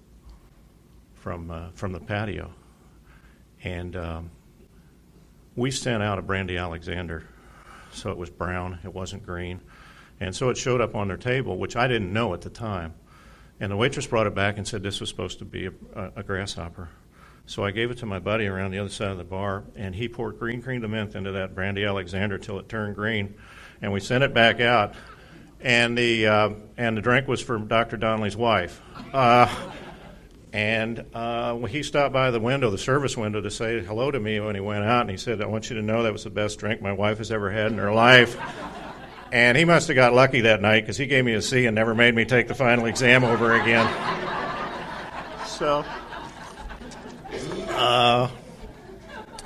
from 1.15 1.51
uh, 1.51 1.69
from 1.73 1.91
the 1.91 1.99
patio, 1.99 2.51
and. 3.63 3.95
Um, 3.95 4.31
we 5.55 5.71
sent 5.71 6.03
out 6.03 6.19
a 6.19 6.21
brandy 6.21 6.57
Alexander, 6.57 7.23
so 7.91 8.11
it 8.11 8.17
was 8.17 8.29
brown, 8.29 8.79
it 8.83 8.93
wasn't 8.93 9.25
green. 9.25 9.61
And 10.19 10.35
so 10.35 10.49
it 10.49 10.57
showed 10.57 10.81
up 10.81 10.95
on 10.95 11.07
their 11.07 11.17
table, 11.17 11.57
which 11.57 11.75
I 11.75 11.87
didn't 11.87 12.11
know 12.11 12.33
at 12.33 12.41
the 12.41 12.49
time. 12.49 12.93
And 13.59 13.71
the 13.71 13.77
waitress 13.77 14.05
brought 14.05 14.27
it 14.27 14.35
back 14.35 14.57
and 14.57 14.67
said 14.67 14.83
this 14.83 14.99
was 14.99 15.09
supposed 15.09 15.39
to 15.39 15.45
be 15.45 15.67
a, 15.67 15.71
a, 16.15 16.23
grasshopper. 16.23 16.89
So 17.45 17.63
I 17.63 17.71
gave 17.71 17.89
it 17.89 17.99
to 17.99 18.05
my 18.05 18.19
buddy 18.19 18.47
around 18.47 18.71
the 18.71 18.79
other 18.79 18.89
side 18.89 19.11
of 19.11 19.17
the 19.17 19.23
bar, 19.23 19.63
and 19.75 19.95
he 19.95 20.09
poured 20.09 20.39
green 20.39 20.61
crème 20.61 20.81
de 20.81 20.87
menthe 20.87 21.15
into 21.15 21.31
that 21.33 21.55
brandy 21.55 21.85
Alexander 21.85 22.37
till 22.37 22.59
it 22.59 22.67
turned 22.67 22.95
green, 22.95 23.35
and 23.81 23.93
we 23.93 23.99
sent 23.99 24.23
it 24.23 24.33
back 24.33 24.59
out. 24.59 24.95
And 25.61 25.97
the 25.97 26.27
uh, 26.27 26.49
and 26.75 26.97
the 26.97 27.01
drink 27.01 27.27
was 27.27 27.41
from 27.41 27.67
Dr. 27.67 27.97
Donnelly's 27.97 28.35
wife. 28.35 28.81
Uh, 29.13 29.47
and 30.55 31.03
uh, 31.13 31.57
he 31.65 31.83
stopped 31.83 32.13
by 32.13 32.31
the 32.31 32.39
window, 32.39 32.69
the 32.69 32.77
service 32.77 33.17
window, 33.17 33.41
to 33.41 33.51
say 33.51 33.83
hello 33.83 34.09
to 34.09 34.19
me 34.21 34.39
when 34.39 34.55
he 34.55 34.61
went 34.61 34.85
out, 34.85 35.01
and 35.01 35.09
he 35.09 35.17
said, 35.17 35.41
I 35.41 35.47
want 35.47 35.69
you 35.69 35.75
to 35.75 35.81
know 35.81 36.03
that 36.03 36.13
was 36.13 36.23
the 36.23 36.29
best 36.29 36.59
drink 36.59 36.81
my 36.81 36.93
wife 36.93 37.17
has 37.17 37.29
ever 37.29 37.51
had 37.51 37.73
in 37.73 37.77
her 37.77 37.93
life. 37.93 38.37
And 39.35 39.57
he 39.57 39.65
must 39.65 39.89
have 39.89 39.95
got 39.95 40.13
lucky 40.13 40.39
that 40.39 40.61
night 40.61 40.79
because 40.79 40.95
he 40.95 41.07
gave 41.07 41.25
me 41.25 41.33
a 41.33 41.41
C 41.41 41.65
and 41.65 41.75
never 41.75 41.93
made 41.93 42.15
me 42.15 42.23
take 42.23 42.47
the 42.47 42.55
final 42.55 42.85
exam 42.85 43.25
over 43.25 43.51
again. 43.51 43.85
so, 45.45 45.83
uh, 47.71 48.29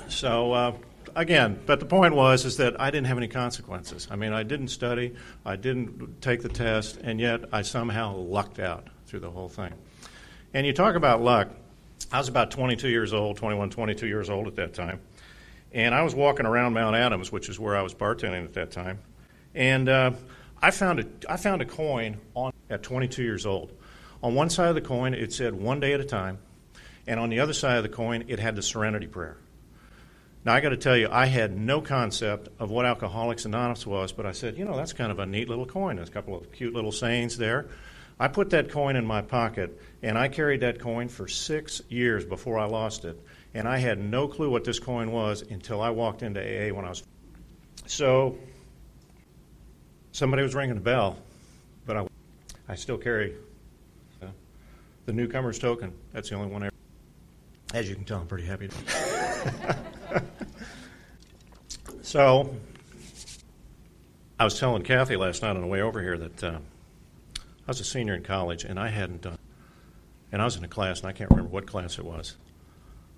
so 0.07 0.51
uh, 0.51 0.73
again, 1.15 1.59
but 1.65 1.79
the 1.79 1.87
point 1.87 2.13
was 2.13 2.45
is 2.45 2.57
that 2.57 2.79
I 2.79 2.91
didn't 2.91 3.07
have 3.07 3.17
any 3.17 3.27
consequences. 3.27 4.07
I 4.11 4.15
mean, 4.15 4.31
I 4.31 4.43
didn't 4.43 4.67
study, 4.67 5.15
I 5.43 5.55
didn't 5.55 6.21
take 6.21 6.43
the 6.43 6.49
test, 6.49 6.97
and 6.97 7.19
yet 7.19 7.45
I 7.51 7.63
somehow 7.63 8.15
lucked 8.15 8.59
out 8.59 8.89
through 9.07 9.21
the 9.21 9.31
whole 9.31 9.49
thing. 9.49 9.73
And 10.53 10.67
you 10.67 10.73
talk 10.73 10.93
about 10.93 11.19
luck. 11.19 11.49
I 12.11 12.19
was 12.19 12.27
about 12.27 12.51
22 12.51 12.89
years 12.89 13.11
old, 13.11 13.37
21, 13.37 13.71
22 13.71 14.05
years 14.05 14.29
old 14.29 14.45
at 14.45 14.55
that 14.57 14.75
time. 14.75 14.99
And 15.71 15.95
I 15.95 16.03
was 16.03 16.13
walking 16.13 16.45
around 16.45 16.73
Mount 16.73 16.95
Adams, 16.95 17.31
which 17.31 17.49
is 17.49 17.59
where 17.59 17.75
I 17.75 17.81
was 17.81 17.95
bartending 17.95 18.45
at 18.45 18.53
that 18.53 18.69
time. 18.69 18.99
And 19.55 19.89
uh, 19.89 20.11
I, 20.61 20.71
found 20.71 20.99
a, 20.99 21.05
I 21.27 21.37
found 21.37 21.61
a 21.61 21.65
coin 21.65 22.17
on, 22.35 22.53
at 22.69 22.83
22 22.83 23.23
years 23.23 23.45
old. 23.45 23.71
On 24.21 24.35
one 24.35 24.49
side 24.49 24.69
of 24.69 24.75
the 24.75 24.81
coin, 24.81 25.13
it 25.13 25.33
said 25.33 25.53
one 25.53 25.79
day 25.79 25.93
at 25.93 25.99
a 25.99 26.05
time. 26.05 26.39
And 27.07 27.19
on 27.19 27.29
the 27.29 27.39
other 27.39 27.53
side 27.53 27.77
of 27.77 27.83
the 27.83 27.89
coin, 27.89 28.25
it 28.27 28.39
had 28.39 28.55
the 28.55 28.61
Serenity 28.61 29.07
Prayer. 29.07 29.37
Now, 30.45 30.53
I 30.53 30.61
got 30.61 30.69
to 30.69 30.77
tell 30.77 30.95
you, 30.95 31.09
I 31.11 31.25
had 31.25 31.57
no 31.57 31.81
concept 31.81 32.47
of 32.59 32.71
what 32.71 32.85
Alcoholics 32.85 33.45
Anonymous 33.45 33.85
was, 33.85 34.13
but 34.13 34.25
I 34.25 34.31
said, 34.31 34.57
you 34.57 34.63
know, 34.63 34.75
that's 34.77 34.93
kind 34.93 35.11
of 35.11 35.19
a 35.19 35.25
neat 35.25 35.49
little 35.49 35.65
coin. 35.65 35.97
There's 35.97 36.09
a 36.09 36.11
couple 36.11 36.35
of 36.35 36.51
cute 36.51 36.73
little 36.73 36.91
sayings 36.91 37.37
there. 37.37 37.67
I 38.19 38.27
put 38.27 38.49
that 38.51 38.69
coin 38.69 38.95
in 38.95 39.05
my 39.05 39.21
pocket, 39.21 39.79
and 40.01 40.17
I 40.17 40.27
carried 40.27 40.61
that 40.61 40.79
coin 40.79 41.07
for 41.07 41.27
six 41.27 41.81
years 41.89 42.25
before 42.25 42.57
I 42.57 42.65
lost 42.65 43.05
it. 43.05 43.19
And 43.53 43.67
I 43.67 43.77
had 43.77 43.99
no 43.99 44.27
clue 44.27 44.49
what 44.49 44.63
this 44.63 44.79
coin 44.79 45.11
was 45.11 45.41
until 45.41 45.81
I 45.81 45.89
walked 45.89 46.21
into 46.21 46.39
AA 46.39 46.73
when 46.73 46.85
I 46.85 46.89
was. 46.89 47.03
So, 47.85 48.37
somebody 50.19 50.43
was 50.43 50.53
ringing 50.53 50.75
the 50.75 50.81
bell, 50.81 51.17
but 51.85 51.95
I, 51.95 52.05
I 52.67 52.75
still 52.75 52.97
carry 52.97 53.35
uh, 54.21 54.27
the 55.05 55.13
newcomer's 55.13 55.57
token. 55.57 55.93
That's 56.11 56.29
the 56.29 56.35
only 56.35 56.49
one 56.49 56.63
I. 56.63 56.69
As 57.73 57.87
you 57.87 57.95
can 57.95 58.03
tell, 58.03 58.19
I'm 58.19 58.27
pretty 58.27 58.45
happy. 58.45 58.69
so, 62.01 62.53
I 64.37 64.43
was 64.43 64.59
telling 64.59 64.83
Kathy 64.83 65.15
last 65.15 65.41
night 65.41 65.55
on 65.55 65.61
the 65.61 65.67
way 65.67 65.81
over 65.81 66.01
here 66.01 66.17
that. 66.17 66.43
Uh, 66.43 66.59
I 67.37 67.69
was 67.69 67.79
a 67.79 67.85
senior 67.85 68.15
in 68.15 68.23
college, 68.23 68.63
and 68.63 68.79
I 68.79 68.89
hadn't 68.89 69.21
done. 69.21 69.37
And 70.31 70.41
I 70.41 70.45
was 70.45 70.55
in 70.55 70.63
a 70.63 70.67
class, 70.67 71.01
and 71.01 71.07
I 71.07 71.11
can't 71.11 71.29
remember 71.29 71.51
what 71.51 71.67
class 71.67 71.99
it 71.99 72.03
was. 72.03 72.35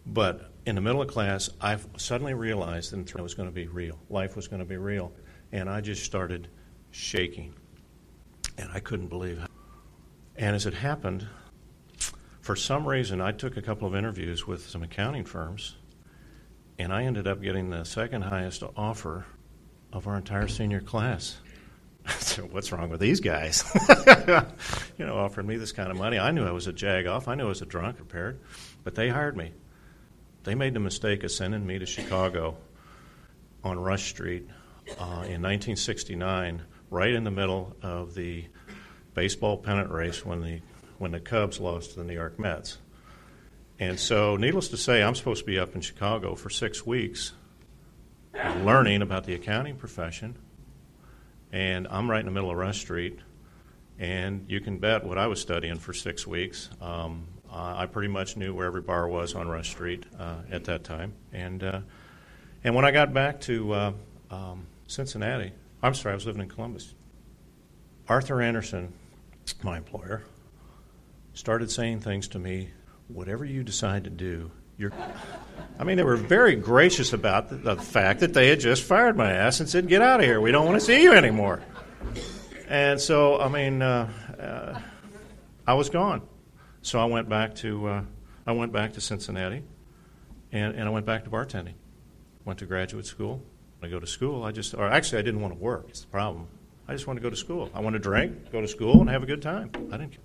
But 0.05 0.51
in 0.65 0.75
the 0.75 0.81
middle 0.81 1.01
of 1.01 1.07
class, 1.07 1.49
I 1.61 1.77
suddenly 1.95 2.33
realized 2.33 2.91
that 2.91 3.09
it 3.09 3.21
was 3.21 3.33
going 3.33 3.47
to 3.47 3.55
be 3.55 3.67
real. 3.67 3.97
Life 4.09 4.35
was 4.35 4.49
going 4.49 4.59
to 4.59 4.65
be 4.65 4.75
real. 4.75 5.13
And 5.53 5.69
I 5.69 5.79
just 5.79 6.03
started 6.03 6.49
shaking. 6.91 7.53
And 8.57 8.69
I 8.73 8.79
couldn't 8.79 9.07
believe 9.07 9.39
it. 9.39 9.49
And 10.35 10.55
as 10.55 10.65
it 10.65 10.73
happened, 10.73 11.27
for 12.41 12.55
some 12.55 12.87
reason, 12.87 13.21
I 13.21 13.31
took 13.31 13.57
a 13.57 13.61
couple 13.61 13.87
of 13.87 13.95
interviews 13.95 14.47
with 14.47 14.67
some 14.67 14.83
accounting 14.83 15.25
firms, 15.25 15.75
and 16.79 16.91
I 16.91 17.03
ended 17.03 17.27
up 17.27 17.41
getting 17.41 17.69
the 17.69 17.83
second 17.83 18.23
highest 18.23 18.63
offer 18.75 19.25
of 19.93 20.07
our 20.07 20.17
entire 20.17 20.47
senior 20.47 20.81
class. 20.81 21.37
So 22.19 22.41
what's 22.43 22.71
wrong 22.71 22.89
with 22.89 22.99
these 22.99 23.19
guys? 23.19 23.63
you 24.97 25.05
know, 25.05 25.17
offering 25.17 25.45
me 25.45 25.57
this 25.57 25.71
kind 25.71 25.91
of 25.91 25.97
money. 25.97 26.17
I 26.17 26.31
knew 26.31 26.43
I 26.43 26.51
was 26.51 26.65
a 26.65 26.73
jag 26.73 27.05
off. 27.05 27.27
I 27.27 27.35
knew 27.35 27.45
I 27.45 27.49
was 27.49 27.61
a 27.61 27.65
drunk 27.67 27.97
prepared, 27.97 28.39
but 28.83 28.95
they 28.95 29.07
hired 29.07 29.37
me. 29.37 29.51
They 30.43 30.55
made 30.55 30.73
the 30.73 30.79
mistake 30.79 31.23
of 31.23 31.31
sending 31.31 31.63
me 31.63 31.77
to 31.77 31.85
Chicago 31.85 32.57
on 33.63 33.79
Rush 33.79 34.09
Street 34.09 34.47
uh, 34.97 35.29
in 35.29 35.43
1969, 35.43 36.63
right 36.91 37.11
in 37.11 37.23
the 37.23 37.31
middle 37.31 37.75
of 37.81 38.13
the 38.13 38.45
baseball 39.15 39.57
pennant 39.57 39.89
race 39.89 40.23
when 40.23 40.41
the 40.41 40.59
when 40.99 41.11
the 41.11 41.19
Cubs 41.19 41.59
lost 41.59 41.91
to 41.91 41.97
the 41.97 42.03
New 42.03 42.13
York 42.13 42.37
Mets. 42.37 42.77
And 43.79 43.99
so, 43.99 44.35
needless 44.37 44.67
to 44.67 44.77
say, 44.77 45.01
I'm 45.01 45.15
supposed 45.15 45.39
to 45.39 45.45
be 45.47 45.57
up 45.57 45.73
in 45.73 45.81
Chicago 45.81 46.35
for 46.35 46.51
six 46.51 46.85
weeks, 46.85 47.33
learning 48.63 49.01
about 49.01 49.23
the 49.23 49.33
accounting 49.33 49.75
profession 49.77 50.37
and 51.51 51.87
I'm 51.89 52.09
right 52.09 52.19
in 52.19 52.25
the 52.25 52.31
middle 52.31 52.49
of 52.49 52.57
Rush 52.57 52.79
Street. 52.79 53.19
And 53.99 54.45
you 54.47 54.61
can 54.61 54.79
bet 54.79 55.03
what 55.03 55.17
I 55.17 55.27
was 55.27 55.39
studying 55.39 55.77
for 55.77 55.93
six 55.93 56.25
weeks. 56.25 56.69
Um, 56.81 57.27
I 57.51 57.85
pretty 57.85 58.07
much 58.07 58.37
knew 58.37 58.53
where 58.53 58.65
every 58.65 58.81
bar 58.81 59.07
was 59.07 59.35
on 59.35 59.47
Rush 59.47 59.69
Street 59.69 60.05
uh, 60.17 60.37
at 60.49 60.63
that 60.65 60.83
time. 60.85 61.13
And, 61.33 61.61
uh, 61.61 61.81
and 62.63 62.73
when 62.73 62.85
I 62.85 62.91
got 62.91 63.13
back 63.13 63.41
to 63.41 63.73
uh, 63.73 63.93
um, 64.31 64.65
Cincinnati, 64.87 65.51
I'm 65.83 65.93
sorry, 65.93 66.13
I 66.13 66.15
was 66.15 66.25
living 66.25 66.41
in 66.41 66.49
Columbus. 66.49 66.93
Arthur 68.07 68.41
Andersen, 68.41 68.93
my 69.63 69.77
employer, 69.77 70.23
started 71.33 71.71
saying 71.71 72.01
things 72.01 72.27
to 72.29 72.39
me 72.39 72.69
whatever 73.07 73.45
you 73.45 73.63
decide 73.63 74.03
to 74.03 74.09
do, 74.09 74.51
you're. 74.77 74.91
I 75.79 75.83
mean, 75.83 75.97
they 75.97 76.03
were 76.03 76.17
very 76.17 76.55
gracious 76.55 77.13
about 77.13 77.49
the, 77.49 77.55
the, 77.55 77.75
fact 77.75 78.19
that 78.19 78.33
they 78.33 78.47
had 78.47 78.59
just 78.59 78.83
fired 78.83 79.17
my 79.17 79.31
ass 79.31 79.59
and 79.59 79.69
said, 79.69 79.87
"Get 79.87 80.01
out 80.01 80.19
of 80.19 80.25
here. 80.25 80.39
We 80.39 80.51
don't 80.51 80.65
want 80.65 80.79
to 80.79 80.85
see 80.85 81.01
you 81.01 81.13
anymore." 81.13 81.61
And 82.67 82.99
so, 82.99 83.39
I 83.39 83.49
mean, 83.49 83.81
uh, 83.81 84.09
uh, 84.39 84.79
I 85.67 85.73
was 85.73 85.89
gone. 85.89 86.21
So 86.81 86.99
I 86.99 87.05
went 87.05 87.27
back 87.27 87.55
to 87.55 87.87
uh, 87.87 88.03
I 88.45 88.51
went 88.53 88.71
back 88.71 88.93
to 88.93 89.01
Cincinnati, 89.01 89.63
and, 90.51 90.75
and 90.75 90.87
I 90.87 90.89
went 90.89 91.05
back 91.05 91.23
to 91.25 91.29
bartending. 91.29 91.73
Went 92.45 92.59
to 92.59 92.65
graduate 92.65 93.05
school. 93.05 93.43
When 93.81 93.89
I 93.89 93.91
go 93.91 93.99
to 93.99 94.05
school, 94.05 94.43
I 94.43 94.51
just, 94.51 94.75
or 94.75 94.87
actually, 94.87 95.17
I 95.17 95.21
didn't 95.23 95.41
want 95.41 95.55
to 95.55 95.59
work. 95.59 95.87
It's 95.89 96.01
the 96.01 96.07
problem. 96.07 96.45
I 96.87 96.93
just 96.93 97.07
wanted 97.07 97.21
to 97.21 97.23
go 97.23 97.31
to 97.31 97.35
school. 97.35 97.71
I 97.73 97.79
wanted 97.79 98.03
to 98.03 98.03
drink, 98.03 98.51
go 98.51 98.61
to 98.61 98.67
school, 98.67 99.01
and 99.01 99.09
have 99.09 99.23
a 99.23 99.25
good 99.25 99.41
time. 99.41 99.71
I 99.91 99.97
didn't. 99.97 100.17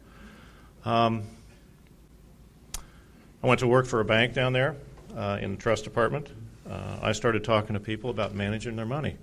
Um, 0.85 1.23
I 3.43 3.47
went 3.47 3.61
to 3.61 3.67
work 3.67 3.87
for 3.87 4.01
a 4.01 4.05
bank 4.05 4.35
down 4.35 4.53
there 4.53 4.77
uh, 5.17 5.39
in 5.41 5.53
the 5.53 5.57
trust 5.57 5.85
department. 5.85 6.29
Uh, 6.69 6.99
I 7.01 7.13
started 7.13 7.45
talking 7.45 7.73
to 7.73 7.81
people 7.81 8.11
about 8.11 8.35
managing 8.35 8.77
their 8.77 8.85
money. 8.85 9.17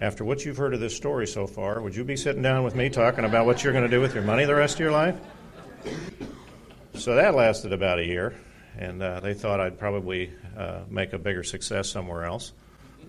After 0.00 0.24
what 0.24 0.46
you've 0.46 0.56
heard 0.56 0.72
of 0.72 0.80
this 0.80 0.96
story 0.96 1.26
so 1.26 1.46
far, 1.46 1.82
would 1.82 1.94
you 1.94 2.02
be 2.02 2.16
sitting 2.16 2.40
down 2.40 2.64
with 2.64 2.74
me 2.74 2.88
talking 2.88 3.26
about 3.26 3.44
what 3.44 3.62
you're 3.62 3.74
going 3.74 3.84
to 3.84 3.90
do 3.90 4.00
with 4.00 4.14
your 4.14 4.24
money 4.24 4.46
the 4.46 4.54
rest 4.54 4.76
of 4.76 4.80
your 4.80 4.92
life? 4.92 5.16
So 6.94 7.14
that 7.16 7.34
lasted 7.34 7.74
about 7.74 7.98
a 7.98 8.06
year, 8.06 8.34
and 8.78 9.02
uh, 9.02 9.20
they 9.20 9.34
thought 9.34 9.60
I'd 9.60 9.78
probably 9.78 10.32
uh, 10.56 10.84
make 10.88 11.12
a 11.12 11.18
bigger 11.18 11.42
success 11.42 11.90
somewhere 11.90 12.24
else. 12.24 12.54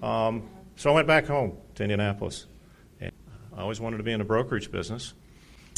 Um, 0.01 0.50
so 0.75 0.91
I 0.91 0.93
went 0.93 1.08
back 1.08 1.25
home 1.25 1.58
to 1.75 1.84
Indianapolis. 1.84 2.48
And 3.00 3.12
I 3.55 3.62
always 3.62 3.79
wanted 3.79 3.98
to 3.98 4.03
be 4.03 4.12
in 4.12 4.20
the 4.20 4.25
brokerage 4.25 4.72
business, 4.72 5.13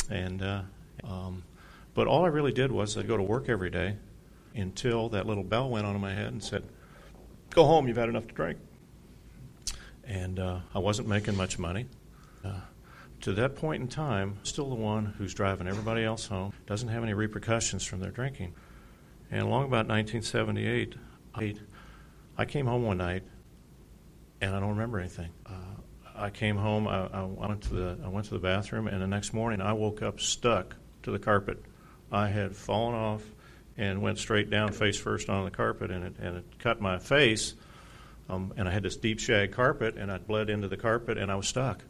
and 0.09 0.41
uh, 0.41 0.61
um, 1.03 1.43
but 1.93 2.07
all 2.07 2.25
I 2.25 2.29
really 2.29 2.51
did 2.51 2.71
was 2.71 2.97
I'd 2.97 3.07
go 3.07 3.17
to 3.17 3.23
work 3.23 3.49
every 3.49 3.69
day 3.69 3.97
until 4.55 5.09
that 5.09 5.25
little 5.25 5.43
bell 5.43 5.69
went 5.69 5.85
on 5.85 5.95
in 5.95 6.01
my 6.01 6.13
head 6.13 6.27
and 6.27 6.43
said, 6.43 6.63
Go 7.49 7.65
home, 7.65 7.87
you've 7.87 7.97
had 7.97 8.09
enough 8.09 8.27
to 8.27 8.33
drink. 8.33 8.59
And 10.05 10.39
uh, 10.39 10.59
I 10.73 10.79
wasn't 10.79 11.07
making 11.07 11.37
much 11.37 11.59
money. 11.59 11.85
Uh, 12.43 12.59
to 13.21 13.33
that 13.33 13.55
point 13.55 13.81
in 13.81 13.87
time, 13.87 14.37
still 14.43 14.69
the 14.69 14.75
one 14.75 15.05
who's 15.17 15.33
driving 15.33 15.67
everybody 15.67 16.03
else 16.03 16.27
home, 16.27 16.51
doesn't 16.65 16.89
have 16.89 17.03
any 17.03 17.13
repercussions 17.13 17.83
from 17.83 17.99
their 17.99 18.11
drinking. 18.11 18.53
And 19.31 19.41
along 19.41 19.65
about 19.65 19.87
1978, 19.87 20.95
I 22.37 22.45
came 22.45 22.65
home 22.65 22.83
one 22.83 22.97
night, 22.97 23.23
and 24.43 24.55
I 24.55 24.59
don't 24.59 24.69
remember 24.69 24.99
anything. 24.99 25.29
Uh, 25.45 25.51
I 26.15 26.29
came 26.29 26.57
home. 26.57 26.87
I, 26.87 27.07
I, 27.07 27.23
went 27.23 27.61
to 27.63 27.73
the 27.73 27.97
I 28.03 28.09
went 28.09 28.25
to 28.27 28.33
the 28.33 28.39
bathroom, 28.39 28.87
and 28.87 29.01
the 29.01 29.07
next 29.07 29.33
morning 29.33 29.61
I 29.61 29.73
woke 29.73 30.01
up 30.01 30.19
stuck 30.19 30.75
to 31.03 31.11
the 31.11 31.19
carpet. 31.19 31.63
I 32.11 32.27
had 32.27 32.55
fallen 32.55 32.93
off 32.93 33.23
and 33.77 34.01
went 34.01 34.19
straight 34.19 34.49
down 34.49 34.73
face 34.73 34.97
first 34.97 35.29
on 35.29 35.45
the 35.45 35.51
carpet, 35.51 35.91
and 35.91 36.03
it 36.03 36.15
and 36.19 36.37
it 36.37 36.59
cut 36.59 36.81
my 36.81 36.99
face. 36.99 37.55
Um, 38.29 38.53
and 38.57 38.67
I 38.67 38.71
had 38.71 38.83
this 38.83 38.95
deep 38.95 39.19
shag 39.19 39.53
carpet, 39.53 39.95
and 39.95 40.11
I 40.11 40.17
bled 40.17 40.49
into 40.49 40.67
the 40.67 40.77
carpet, 40.77 41.17
and 41.17 41.31
I 41.31 41.35
was 41.35 41.47
stuck. 41.47 41.83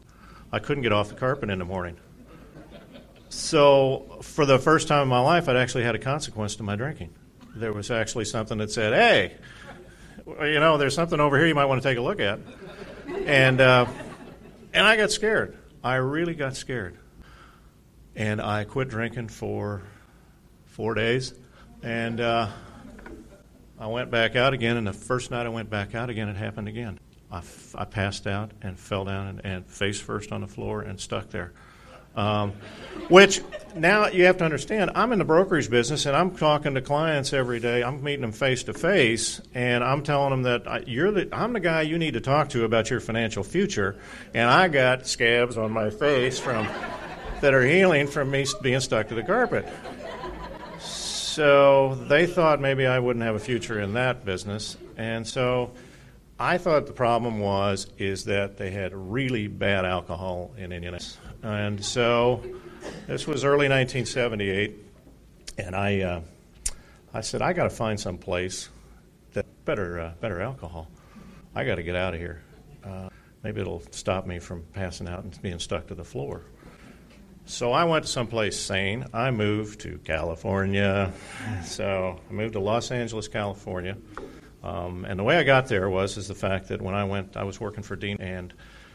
I 0.52 0.58
couldn't 0.58 0.82
get 0.82 0.92
off 0.92 1.08
the 1.08 1.14
carpet 1.14 1.50
in 1.50 1.58
the 1.58 1.64
morning. 1.64 1.96
So, 3.28 4.18
for 4.22 4.46
the 4.46 4.58
first 4.58 4.86
time 4.86 5.02
in 5.02 5.08
my 5.08 5.20
life, 5.20 5.48
I'd 5.48 5.56
actually 5.56 5.84
had 5.84 5.96
a 5.96 5.98
consequence 5.98 6.56
to 6.56 6.62
my 6.62 6.76
drinking. 6.76 7.14
There 7.56 7.72
was 7.72 7.90
actually 7.90 8.26
something 8.26 8.58
that 8.58 8.70
said, 8.70 8.92
"Hey, 8.92 9.36
you 10.26 10.60
know, 10.60 10.78
there's 10.78 10.94
something 10.94 11.20
over 11.20 11.36
here 11.36 11.46
you 11.46 11.54
might 11.54 11.66
want 11.66 11.82
to 11.82 11.88
take 11.88 11.98
a 11.98 12.02
look 12.02 12.20
at." 12.20 12.38
And 13.26 13.60
uh, 13.60 13.86
and 14.72 14.86
I 14.86 14.96
got 14.96 15.12
scared. 15.12 15.56
I 15.84 15.96
really 15.96 16.34
got 16.34 16.56
scared. 16.56 16.98
And 18.16 18.40
I 18.40 18.64
quit 18.64 18.88
drinking 18.88 19.28
for 19.28 19.82
four 20.66 20.94
days. 20.94 21.32
And 21.82 22.20
uh, 22.20 22.48
I 23.78 23.86
went 23.86 24.10
back 24.10 24.34
out 24.34 24.52
again. 24.52 24.76
And 24.76 24.86
the 24.86 24.92
first 24.92 25.30
night 25.30 25.46
I 25.46 25.50
went 25.50 25.70
back 25.70 25.94
out 25.94 26.10
again, 26.10 26.28
it 26.28 26.36
happened 26.36 26.68
again. 26.68 26.98
I, 27.30 27.38
f- 27.38 27.74
I 27.76 27.84
passed 27.84 28.26
out 28.26 28.50
and 28.62 28.78
fell 28.78 29.04
down 29.04 29.26
and, 29.28 29.40
and 29.44 29.66
face 29.66 30.00
first 30.00 30.32
on 30.32 30.40
the 30.40 30.46
floor 30.48 30.82
and 30.82 30.98
stuck 30.98 31.30
there. 31.30 31.52
Um, 32.16 32.52
which 33.08 33.42
now 33.74 34.06
you 34.06 34.24
have 34.26 34.38
to 34.38 34.44
understand, 34.44 34.92
I'm 34.94 35.12
in 35.12 35.18
the 35.18 35.24
brokerage 35.24 35.68
business 35.68 36.06
and 36.06 36.16
I'm 36.16 36.36
talking 36.36 36.74
to 36.74 36.80
clients 36.80 37.32
every 37.32 37.60
day. 37.60 37.82
I'm 37.82 38.02
meeting 38.02 38.22
them 38.22 38.32
face 38.32 38.62
to 38.64 38.72
face, 38.72 39.40
and 39.52 39.82
I'm 39.82 40.02
telling 40.02 40.30
them 40.30 40.42
that 40.44 40.68
I, 40.68 40.84
you're 40.86 41.10
the, 41.10 41.28
I'm 41.32 41.52
the 41.52 41.60
guy 41.60 41.82
you 41.82 41.98
need 41.98 42.14
to 42.14 42.20
talk 42.20 42.50
to 42.50 42.64
about 42.64 42.88
your 42.88 43.00
financial 43.00 43.42
future. 43.42 43.96
And 44.32 44.48
I 44.48 44.68
got 44.68 45.06
scabs 45.06 45.58
on 45.58 45.72
my 45.72 45.90
face 45.90 46.38
from 46.38 46.66
that 47.40 47.52
are 47.52 47.66
healing 47.66 48.06
from 48.06 48.30
me 48.30 48.46
being 48.62 48.80
stuck 48.80 49.08
to 49.08 49.14
the 49.14 49.22
carpet. 49.22 49.68
So 50.78 51.96
they 52.08 52.26
thought 52.26 52.60
maybe 52.60 52.86
I 52.86 53.00
wouldn't 53.00 53.24
have 53.24 53.34
a 53.34 53.40
future 53.40 53.80
in 53.80 53.94
that 53.94 54.24
business, 54.24 54.76
and 54.96 55.26
so 55.26 55.72
I 56.38 56.58
thought 56.58 56.86
the 56.86 56.92
problem 56.92 57.40
was 57.40 57.88
is 57.98 58.24
that 58.26 58.56
they 58.56 58.70
had 58.70 58.92
really 58.94 59.48
bad 59.48 59.84
alcohol 59.84 60.52
in 60.56 60.70
Indianapolis. 60.70 61.18
And 61.44 61.84
so 61.84 62.42
this 63.06 63.26
was 63.26 63.44
early 63.44 63.68
1978, 63.68 64.76
and 65.58 65.76
I, 65.76 66.00
uh, 66.00 66.20
I 67.12 67.20
said, 67.20 67.42
I 67.42 67.52
got 67.52 67.64
to 67.64 67.70
find 67.70 68.00
some 68.00 68.16
place 68.16 68.70
that 69.34 69.44
better, 69.66 70.00
uh, 70.00 70.12
better 70.22 70.40
alcohol. 70.40 70.88
I 71.54 71.66
got 71.66 71.74
to 71.74 71.82
get 71.82 71.96
out 71.96 72.14
of 72.14 72.20
here. 72.20 72.42
Uh, 72.82 73.10
maybe 73.42 73.60
it'll 73.60 73.82
stop 73.90 74.26
me 74.26 74.38
from 74.38 74.62
passing 74.72 75.06
out 75.06 75.22
and 75.22 75.42
being 75.42 75.58
stuck 75.58 75.86
to 75.88 75.94
the 75.94 76.02
floor. 76.02 76.40
So 77.44 77.72
I 77.72 77.84
went 77.84 78.06
to 78.06 78.10
someplace 78.10 78.58
sane. 78.58 79.04
I 79.12 79.30
moved 79.30 79.80
to 79.80 79.98
California. 79.98 81.12
So 81.62 82.18
I 82.26 82.32
moved 82.32 82.54
to 82.54 82.60
Los 82.60 82.90
Angeles, 82.90 83.28
California. 83.28 83.98
Um, 84.62 85.04
and 85.04 85.18
the 85.18 85.24
way 85.24 85.36
I 85.36 85.42
got 85.42 85.66
there 85.66 85.90
was 85.90 86.16
is 86.16 86.26
the 86.26 86.34
fact 86.34 86.68
that 86.68 86.80
when 86.80 86.94
I 86.94 87.04
went, 87.04 87.36
I 87.36 87.44
was 87.44 87.60
working 87.60 87.82
for 87.82 87.96
Dean, 87.96 88.16
and 88.18 88.54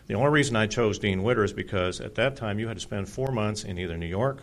the 0.09 0.15
only 0.15 0.31
reason 0.31 0.55
I 0.55 0.65
chose 0.65 0.97
Dean 0.97 1.21
Witter 1.21 1.43
is 1.43 1.53
because 1.53 2.01
at 2.01 2.15
that 2.15 2.35
time 2.35 2.57
you 2.57 2.67
had 2.67 2.77
to 2.77 2.81
spend 2.81 3.07
four 3.07 3.31
months 3.31 3.63
in 3.63 3.77
either 3.77 3.95
New 3.95 4.07
York 4.07 4.41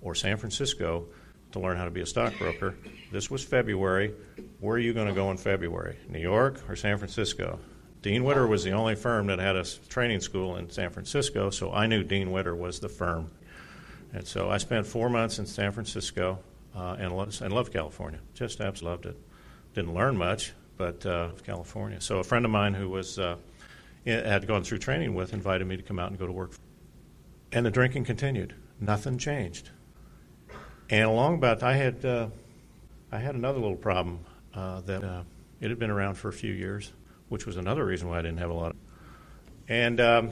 or 0.00 0.14
San 0.14 0.36
Francisco 0.36 1.06
to 1.50 1.58
learn 1.58 1.76
how 1.76 1.86
to 1.86 1.90
be 1.90 2.00
a 2.00 2.06
stockbroker. 2.06 2.76
This 3.10 3.28
was 3.28 3.42
February. 3.42 4.14
Where 4.60 4.76
are 4.76 4.78
you 4.78 4.94
going 4.94 5.08
to 5.08 5.14
go 5.14 5.32
in 5.32 5.36
February? 5.36 5.96
New 6.08 6.20
York 6.20 6.62
or 6.70 6.76
San 6.76 6.98
Francisco? 6.98 7.58
Dean 8.00 8.22
Witter 8.22 8.46
was 8.46 8.62
the 8.62 8.70
only 8.70 8.94
firm 8.94 9.26
that 9.26 9.40
had 9.40 9.56
a 9.56 9.64
training 9.88 10.20
school 10.20 10.54
in 10.54 10.70
San 10.70 10.90
Francisco, 10.90 11.50
so 11.50 11.72
I 11.72 11.88
knew 11.88 12.04
Dean 12.04 12.30
Witter 12.30 12.54
was 12.54 12.78
the 12.78 12.88
firm. 12.88 13.28
And 14.12 14.24
so 14.24 14.48
I 14.48 14.58
spent 14.58 14.86
four 14.86 15.10
months 15.10 15.40
in 15.40 15.46
San 15.46 15.72
Francisco 15.72 16.38
uh, 16.76 16.94
and, 17.00 17.16
loved, 17.16 17.42
and 17.42 17.52
loved 17.52 17.72
California. 17.72 18.20
Just 18.34 18.60
absolutely 18.60 18.90
loved 18.90 19.06
it. 19.06 19.22
Didn't 19.74 19.94
learn 19.94 20.16
much, 20.16 20.52
but 20.76 21.04
uh, 21.04 21.30
California. 21.42 22.00
So 22.00 22.20
a 22.20 22.24
friend 22.24 22.44
of 22.44 22.52
mine 22.52 22.74
who 22.74 22.88
was 22.88 23.18
uh, 23.18 23.34
had 24.08 24.46
gone 24.46 24.64
through 24.64 24.78
training 24.78 25.14
with 25.14 25.32
invited 25.32 25.66
me 25.66 25.76
to 25.76 25.82
come 25.82 25.98
out 25.98 26.10
and 26.10 26.18
go 26.18 26.26
to 26.26 26.32
work. 26.32 26.52
And 27.52 27.64
the 27.64 27.70
drinking 27.70 28.04
continued. 28.04 28.54
Nothing 28.80 29.18
changed. 29.18 29.70
And 30.90 31.04
along 31.04 31.34
about, 31.34 31.62
I 31.62 31.74
had 31.74 32.04
uh, 32.04 32.28
I 33.10 33.18
had 33.18 33.34
another 33.34 33.58
little 33.58 33.76
problem 33.76 34.20
uh, 34.54 34.80
that 34.82 35.02
uh, 35.02 35.22
it 35.60 35.70
had 35.70 35.78
been 35.78 35.90
around 35.90 36.14
for 36.14 36.28
a 36.28 36.32
few 36.32 36.52
years, 36.52 36.92
which 37.28 37.46
was 37.46 37.56
another 37.56 37.84
reason 37.84 38.08
why 38.08 38.18
I 38.18 38.22
didn't 38.22 38.38
have 38.38 38.50
a 38.50 38.54
lot. 38.54 38.70
Of, 38.70 38.76
and 39.68 40.00
um, 40.00 40.30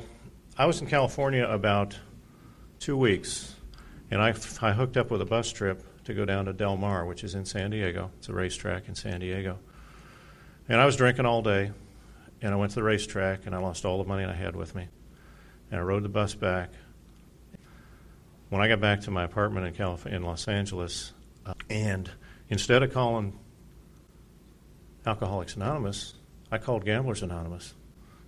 I 0.59 0.67
was 0.67 0.81
in 0.81 0.87
California 0.87 1.47
about 1.47 1.99
two 2.79 2.97
weeks, 2.97 3.55
and 4.11 4.23
I, 4.23 4.35
I 4.63 4.73
hooked 4.73 4.97
up 4.97 5.11
with 5.11 5.21
a 5.21 5.27
bus 5.27 5.53
trip 5.53 5.83
to 6.05 6.15
go 6.15 6.25
down 6.25 6.47
to 6.47 6.53
Del 6.53 6.77
Mar, 6.77 7.05
which 7.05 7.25
is 7.25 7.35
in 7.35 7.45
San 7.45 7.71
Diego. 7.71 8.11
It's 8.19 8.29
a 8.29 8.33
racetrack 8.33 8.89
in 8.89 8.95
San 8.95 9.21
Diego. 9.21 9.59
And 10.69 10.81
I 10.81 10.87
was 10.87 10.97
drinking 10.97 11.27
all 11.27 11.43
day, 11.43 11.73
and 12.43 12.53
I 12.53 12.57
went 12.57 12.73
to 12.73 12.77
the 12.77 12.83
racetrack, 12.83 13.47
and 13.47 13.55
I 13.55 13.59
lost 13.59 13.85
all 13.85 13.99
the 13.99 14.09
money 14.09 14.25
I 14.25 14.35
had 14.35 14.57
with 14.57 14.75
me. 14.75 14.89
And 15.71 15.81
I 15.81 15.83
rode 15.83 16.03
the 16.03 16.09
bus 16.09 16.35
back. 16.35 16.71
When 18.49 18.61
I 18.61 18.69
got 18.69 18.81
back 18.81 19.01
to 19.03 19.11
my 19.11 19.25
apartment 19.25 19.67
in 19.67 19.75
California, 19.75 20.17
in 20.17 20.23
Los 20.23 20.47
Angeles, 20.47 21.13
uh, 21.45 21.55
and 21.69 22.11
instead 22.49 22.83
of 22.83 22.93
calling 22.93 23.39
Alcoholics 25.05 25.57
Anonymous, 25.57 26.15
I 26.51 26.59
called 26.59 26.85
Gamblers 26.85 27.23
Anonymous. 27.23 27.75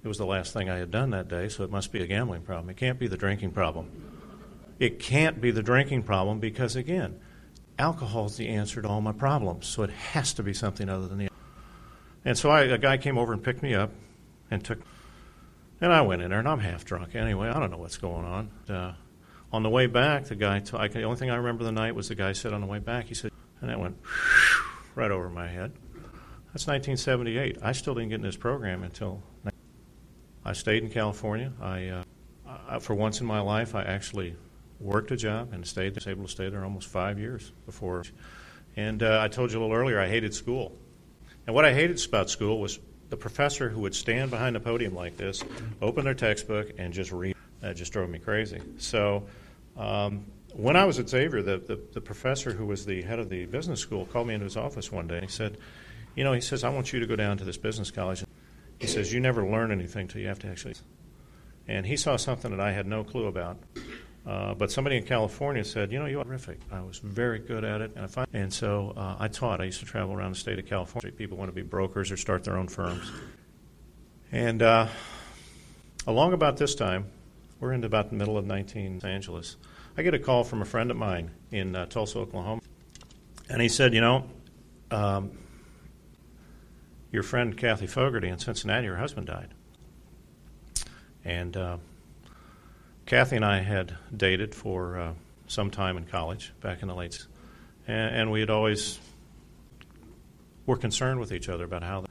It 0.03 0.09
was 0.09 0.19
the 0.19 0.27
last 0.27 0.53
thing 0.53 0.71
I 0.71 0.79
had 0.79 0.91
done 0.91 1.11
that 1.11 1.29
day, 1.29 1.49
so 1.49 1.65
it 1.65 1.71
must 1.71 1.93
be 1.93 2.03
a 2.03 2.07
gambling 2.07 2.43
problem. 2.43 2.71
It 2.71 2.77
can't 2.77 2.99
be 2.99 3.09
the 3.09 3.17
drinking 3.17 3.51
problem. 3.53 3.91
It 4.79 5.01
can't 5.01 5.41
be 5.41 5.51
the 5.51 5.63
drinking 5.63 6.05
problem 6.05 6.39
because, 6.39 6.77
again, 6.77 7.21
alcohol 7.79 8.27
is 8.27 8.37
the 8.37 8.49
answer 8.49 8.81
to 8.81 8.89
all 8.89 9.01
my 9.01 9.13
problems, 9.13 9.67
so 9.67 9.83
it 9.83 9.91
has 9.91 10.33
to 10.35 10.43
be 10.43 10.53
something 10.53 10.89
other 10.89 11.09
than 11.09 11.19
the 11.19 11.29
and 12.29 12.37
so 12.37 12.51
I, 12.51 12.65
a 12.65 12.77
guy 12.77 12.99
came 12.99 13.17
over 13.17 13.33
and 13.33 13.43
picked 13.43 13.63
me 13.63 13.75
up 13.75 13.91
and 14.51 14.63
took, 14.63 14.81
and 15.81 15.91
I 15.91 16.03
went 16.03 16.21
in 16.21 16.29
there, 16.29 16.41
and 16.41 16.47
I'm 16.47 16.59
half 16.59 16.85
drunk 16.85 17.15
anyway. 17.15 17.49
I 17.49 17.59
don't 17.59 17.71
know 17.71 17.79
what's 17.79 17.97
going 17.97 18.27
on. 18.27 18.51
Uh, 18.69 18.93
on 19.51 19.63
the 19.63 19.71
way 19.71 19.87
back, 19.87 20.27
the 20.27 20.35
guy, 20.35 20.59
t- 20.59 20.77
I, 20.77 20.89
the 20.89 21.05
only 21.05 21.17
thing 21.17 21.31
I 21.31 21.37
remember 21.37 21.65
the 21.65 21.73
night 21.73 21.95
was 21.95 22.09
the 22.09 22.15
guy 22.15 22.33
said 22.33 22.53
on 22.53 22.61
the 22.61 22.67
way 22.67 22.81
back, 22.81 23.07
he 23.07 23.15
said, 23.15 23.31
and 23.63 23.71
that 23.71 23.81
went 23.81 23.97
right 24.95 25.11
over 25.11 25.31
my 25.31 25.49
head. 25.49 25.73
That's 26.53 26.67
1978. 26.67 27.61
I 27.63 27.73
still 27.73 27.95
didn't 27.95 28.11
get 28.11 28.17
in 28.17 28.21
this 28.21 28.37
program 28.37 28.83
until 28.83 29.23
I 30.45 30.53
stayed 30.53 30.83
in 30.83 30.91
California. 30.91 31.51
I, 31.63 31.87
uh, 31.89 32.03
I, 32.69 32.79
for 32.79 32.93
once 32.93 33.23
in 33.23 33.27
my 33.27 33.41
life, 33.41 33.75
I 33.75 33.85
actually 33.85 34.37
worked 34.81 35.13
a 35.13 35.17
job 35.17 35.55
and 35.55 35.67
stayed. 35.67 35.95
Was 35.95 36.07
able 36.07 36.25
to 36.25 36.31
stay 36.31 36.51
there 36.51 36.63
almost 36.63 36.89
five 36.89 37.19
years 37.19 37.53
before. 37.65 38.05
And 38.77 39.03
uh, 39.03 39.19
I 39.23 39.29
told 39.29 39.51
you 39.51 39.61
a 39.61 39.63
little 39.63 39.75
earlier, 39.75 39.99
I 39.99 40.09
hated 40.09 40.35
school. 40.35 40.77
And 41.49 41.55
what 41.55 41.65
I 41.65 41.73
hated 41.73 42.05
about 42.05 42.29
school 42.29 42.61
was 42.61 42.79
the 43.09 43.17
professor 43.17 43.71
who 43.71 43.81
would 43.81 43.95
stand 43.95 44.31
behind 44.31 44.55
the 44.55 44.61
podium 44.61 44.95
like 44.95 45.17
this, 45.17 45.43
open 45.81 46.05
their 46.05 46.13
textbook, 46.13 46.73
and 46.77 46.93
just 46.93 47.11
read. 47.11 47.35
That 47.61 47.75
just 47.75 47.91
drove 47.91 48.11
me 48.11 48.19
crazy. 48.19 48.61
So 48.77 49.25
um, 49.75 50.27
when 50.53 50.77
I 50.77 50.85
was 50.85 50.99
at 50.99 51.09
Xavier, 51.09 51.41
the, 51.41 51.57
the, 51.57 51.81
the, 51.95 52.03
professor 52.03 52.51
who 52.51 52.67
was 52.67 52.85
the 52.85 53.01
head 53.01 53.19
of 53.19 53.31
the 53.31 53.47
business 53.47 53.81
school 53.81 54.05
called 54.05 54.27
me 54.27 54.35
into 54.35 54.45
his 54.45 54.59
office 54.59 54.93
one 54.93 55.07
day. 55.07 55.15
And 55.15 55.25
he 55.25 55.31
said, 55.31 55.57
You 56.15 56.23
know, 56.23 56.35
he 56.35 56.43
says, 56.43 56.65
I 56.65 56.69
want 56.69 56.93
you 56.93 57.01
to 57.01 57.07
go 57.07 57.17
down 57.17 57.39
to 57.39 57.45
this 57.45 57.57
business 57.57 57.91
college. 57.91 58.23
He 58.79 58.87
says, 58.87 59.11
You 59.11 59.19
never 59.19 59.43
learn 59.43 59.73
anything 59.73 60.03
until 60.03 60.21
you 60.21 60.29
have 60.29 60.41
to 60.41 60.49
actually. 60.49 60.75
And 61.67 61.87
he 61.87 61.97
saw 61.97 62.17
something 62.17 62.51
that 62.51 62.61
I 62.61 62.73
had 62.73 62.87
no 62.87 63.05
clue 63.05 63.25
about. 63.25 63.57
Uh, 64.29 64.53
but 64.53 64.71
somebody 64.71 64.99
in 64.99 65.05
California 65.05 65.65
said, 65.65 65.91
you 65.91 65.99
know, 65.99 66.05
you 66.05 66.21
are 66.21 66.25
terrific. 66.25 66.59
I 66.71 66.83
was 66.83 66.99
very 66.99 67.39
good 67.39 67.65
at 67.65 67.81
it, 67.81 67.93
and 67.97 68.05
I 68.15 68.27
and 68.35 68.53
so 68.53 68.93
uh, 68.95 69.17
I 69.19 69.29
taught. 69.29 69.63
I 69.63 69.65
used 69.65 69.81
to 69.81 69.87
travel 69.87 70.15
around 70.15 70.33
the 70.33 70.39
state 70.39 70.59
of 70.59 70.67
California. 70.67 71.11
People 71.11 71.39
want 71.39 71.49
to 71.49 71.55
be 71.55 71.63
brokers 71.63 72.13
or 72.13 72.19
start 72.19 72.45
their 72.45 72.59
own 72.59 72.69
firms. 72.69 73.11
And 74.31 74.61
uh, 74.61 74.89
along 76.07 76.35
about 76.35 76.59
this 76.59 76.75
time, 76.75 77.07
we're 77.59 77.73
in 77.73 77.83
about 77.85 78.11
the 78.11 78.17
middle 78.17 78.37
of 78.37 78.45
19 78.45 78.97
Los 78.97 79.05
Angeles. 79.05 79.57
I 79.97 80.03
get 80.03 80.13
a 80.13 80.19
call 80.19 80.45
from 80.45 80.61
a 80.61 80.67
friend 80.67 80.91
of 80.91 80.99
mine 80.99 81.31
in 81.51 81.75
uh, 81.75 81.87
Tulsa, 81.87 82.19
Oklahoma, 82.19 82.61
and 83.49 83.63
he 83.63 83.69
said, 83.71 83.95
you 83.95 84.03
know, 84.03 84.27
um, 84.91 85.31
your 87.11 87.23
friend 87.23 87.57
Kathy 87.57 87.87
Fogarty 87.87 88.29
in 88.29 88.39
Cincinnati, 88.39 88.89
her 88.89 88.97
husband 88.99 89.27
died, 89.27 89.49
and 91.25 91.57
uh, 91.57 91.79
Kathy 93.09 93.37
and 93.37 93.45
I 93.45 93.61
had 93.61 93.97
dated 94.15 94.55
for 94.55 94.99
uh, 94.99 95.13
some 95.47 95.71
time 95.71 95.97
in 95.97 96.05
college 96.05 96.53
back 96.61 96.83
in 96.83 96.89
the 96.89 96.95
late, 96.95 97.27
and, 97.87 98.15
and 98.15 98.31
we 98.31 98.41
had 98.41 98.51
always 98.51 99.01
were 100.67 100.77
concerned 100.77 101.19
with 101.19 101.33
each 101.33 101.49
other 101.49 101.65
about 101.65 101.83
how. 101.83 102.03
The, 102.03 102.09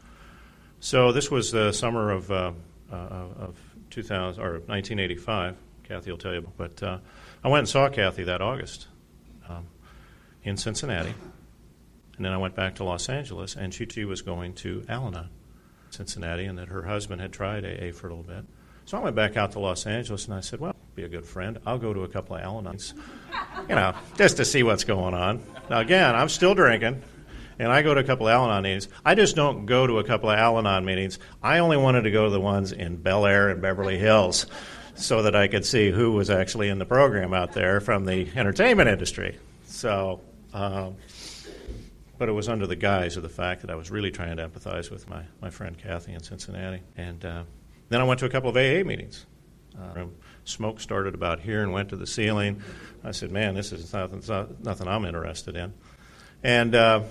so 0.79 1.11
this 1.11 1.29
was 1.29 1.51
the 1.51 1.71
summer 1.71 2.09
of 2.09 2.31
uh, 2.31 2.51
uh, 2.91 2.95
of 2.95 3.59
2000 3.91 4.43
or 4.43 4.53
1985. 4.53 5.55
Kathy 5.83 6.09
will 6.09 6.17
tell 6.17 6.33
you, 6.33 6.51
but 6.57 6.81
uh, 6.81 6.97
I 7.43 7.49
went 7.49 7.59
and 7.59 7.69
saw 7.69 7.89
Kathy 7.89 8.23
that 8.23 8.41
August 8.41 8.87
um, 9.47 9.67
in 10.41 10.57
Cincinnati, 10.57 11.13
and 12.15 12.25
then 12.25 12.33
I 12.33 12.37
went 12.37 12.55
back 12.55 12.73
to 12.77 12.83
Los 12.83 13.07
Angeles, 13.07 13.55
and 13.55 13.71
she 13.71 13.85
too 13.85 14.07
was 14.07 14.23
going 14.23 14.55
to 14.55 14.83
Al-Anon. 14.89 15.29
Cincinnati 15.91 16.45
and 16.45 16.57
that 16.57 16.69
her 16.69 16.81
husband 16.81 17.21
had 17.21 17.31
tried 17.31 17.63
AA 17.63 17.91
for 17.93 18.07
a 18.07 18.15
little 18.15 18.23
bit. 18.23 18.45
So 18.87 18.97
I 18.97 19.01
went 19.01 19.17
back 19.17 19.35
out 19.35 19.51
to 19.51 19.59
Los 19.59 19.85
Angeles 19.85 20.27
and 20.27 20.33
I 20.33 20.39
said, 20.39 20.61
well, 20.61 20.73
be 20.95 21.03
a 21.03 21.09
good 21.09 21.25
friend. 21.25 21.59
I'll 21.65 21.77
go 21.77 21.93
to 21.93 22.03
a 22.03 22.07
couple 22.07 22.37
of 22.37 22.41
Al-Anons, 22.41 22.93
you 23.67 23.75
know, 23.75 23.93
just 24.15 24.37
to 24.37 24.45
see 24.45 24.63
what's 24.63 24.85
going 24.85 25.13
on. 25.13 25.43
Now, 25.69 25.79
again, 25.79 26.15
I'm 26.15 26.29
still 26.29 26.55
drinking, 26.55 27.03
and 27.59 27.69
I 27.69 27.81
go 27.81 27.93
to 27.93 27.99
a 27.99 28.03
couple 28.05 28.29
of 28.29 28.31
Al 28.31 28.45
Anon 28.45 28.63
meetings. 28.63 28.87
I 29.03 29.13
just 29.13 29.35
don't 29.35 29.65
go 29.65 29.87
to 29.87 29.99
a 29.99 30.05
couple 30.05 30.29
of 30.29 30.39
Al 30.39 30.57
Anon 30.57 30.85
meetings. 30.85 31.19
I 31.43 31.59
only 31.59 31.75
wanted 31.75 32.03
to 32.03 32.11
go 32.11 32.23
to 32.23 32.29
the 32.29 32.39
ones 32.39 32.71
in 32.71 32.95
Bel 32.95 33.25
Air 33.25 33.49
and 33.49 33.61
Beverly 33.61 33.97
Hills 33.97 34.45
so 34.95 35.21
that 35.23 35.35
I 35.35 35.49
could 35.49 35.65
see 35.65 35.91
who 35.91 36.13
was 36.13 36.29
actually 36.29 36.69
in 36.69 36.79
the 36.79 36.85
program 36.85 37.33
out 37.33 37.51
there 37.51 37.81
from 37.81 38.05
the 38.05 38.31
entertainment 38.37 38.87
industry. 38.87 39.37
So, 39.65 40.21
um, 40.53 40.95
but 42.17 42.29
it 42.29 42.31
was 42.31 42.47
under 42.47 42.65
the 42.65 42.77
guise 42.77 43.17
of 43.17 43.23
the 43.23 43.27
fact 43.27 43.63
that 43.63 43.69
I 43.69 43.75
was 43.75 43.91
really 43.91 44.11
trying 44.11 44.37
to 44.37 44.47
empathize 44.47 44.89
with 44.89 45.09
my, 45.09 45.23
my 45.41 45.49
friend 45.49 45.77
Kathy 45.77 46.13
in 46.13 46.23
Cincinnati. 46.23 46.83
And 46.95 47.25
uh, 47.25 47.43
then 47.89 48.01
I 48.01 48.03
went 48.03 48.19
to 48.19 48.25
a 48.25 48.29
couple 48.29 48.49
of 48.49 48.55
AA 48.55 48.85
meetings. 48.85 49.25
Uh, 49.77 50.05
smoke 50.43 50.79
started 50.79 51.13
about 51.13 51.39
here 51.39 51.61
and 51.61 51.71
went 51.71 51.89
to 51.89 51.95
the 51.95 52.07
ceiling. 52.07 52.61
I 53.03 53.11
said, 53.11 53.31
man, 53.31 53.53
this 53.53 53.71
is 53.71 53.93
nothing, 53.93 54.21
nothing 54.63 54.87
I'm 54.87 55.05
interested 55.05 55.55
in. 55.55 55.73
And 56.43 56.73
uh, 56.75 57.03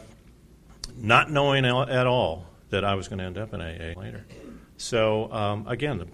not 0.97 1.31
knowing 1.31 1.65
at 1.65 2.07
all 2.07 2.47
that 2.71 2.85
I 2.85 2.95
was 2.95 3.09
going 3.09 3.19
to 3.19 3.25
end 3.25 3.39
up 3.39 3.55
in 3.55 3.61
AA 3.61 3.99
later. 3.99 4.27
So, 4.77 5.33
um, 5.33 5.67
again, 5.69 6.05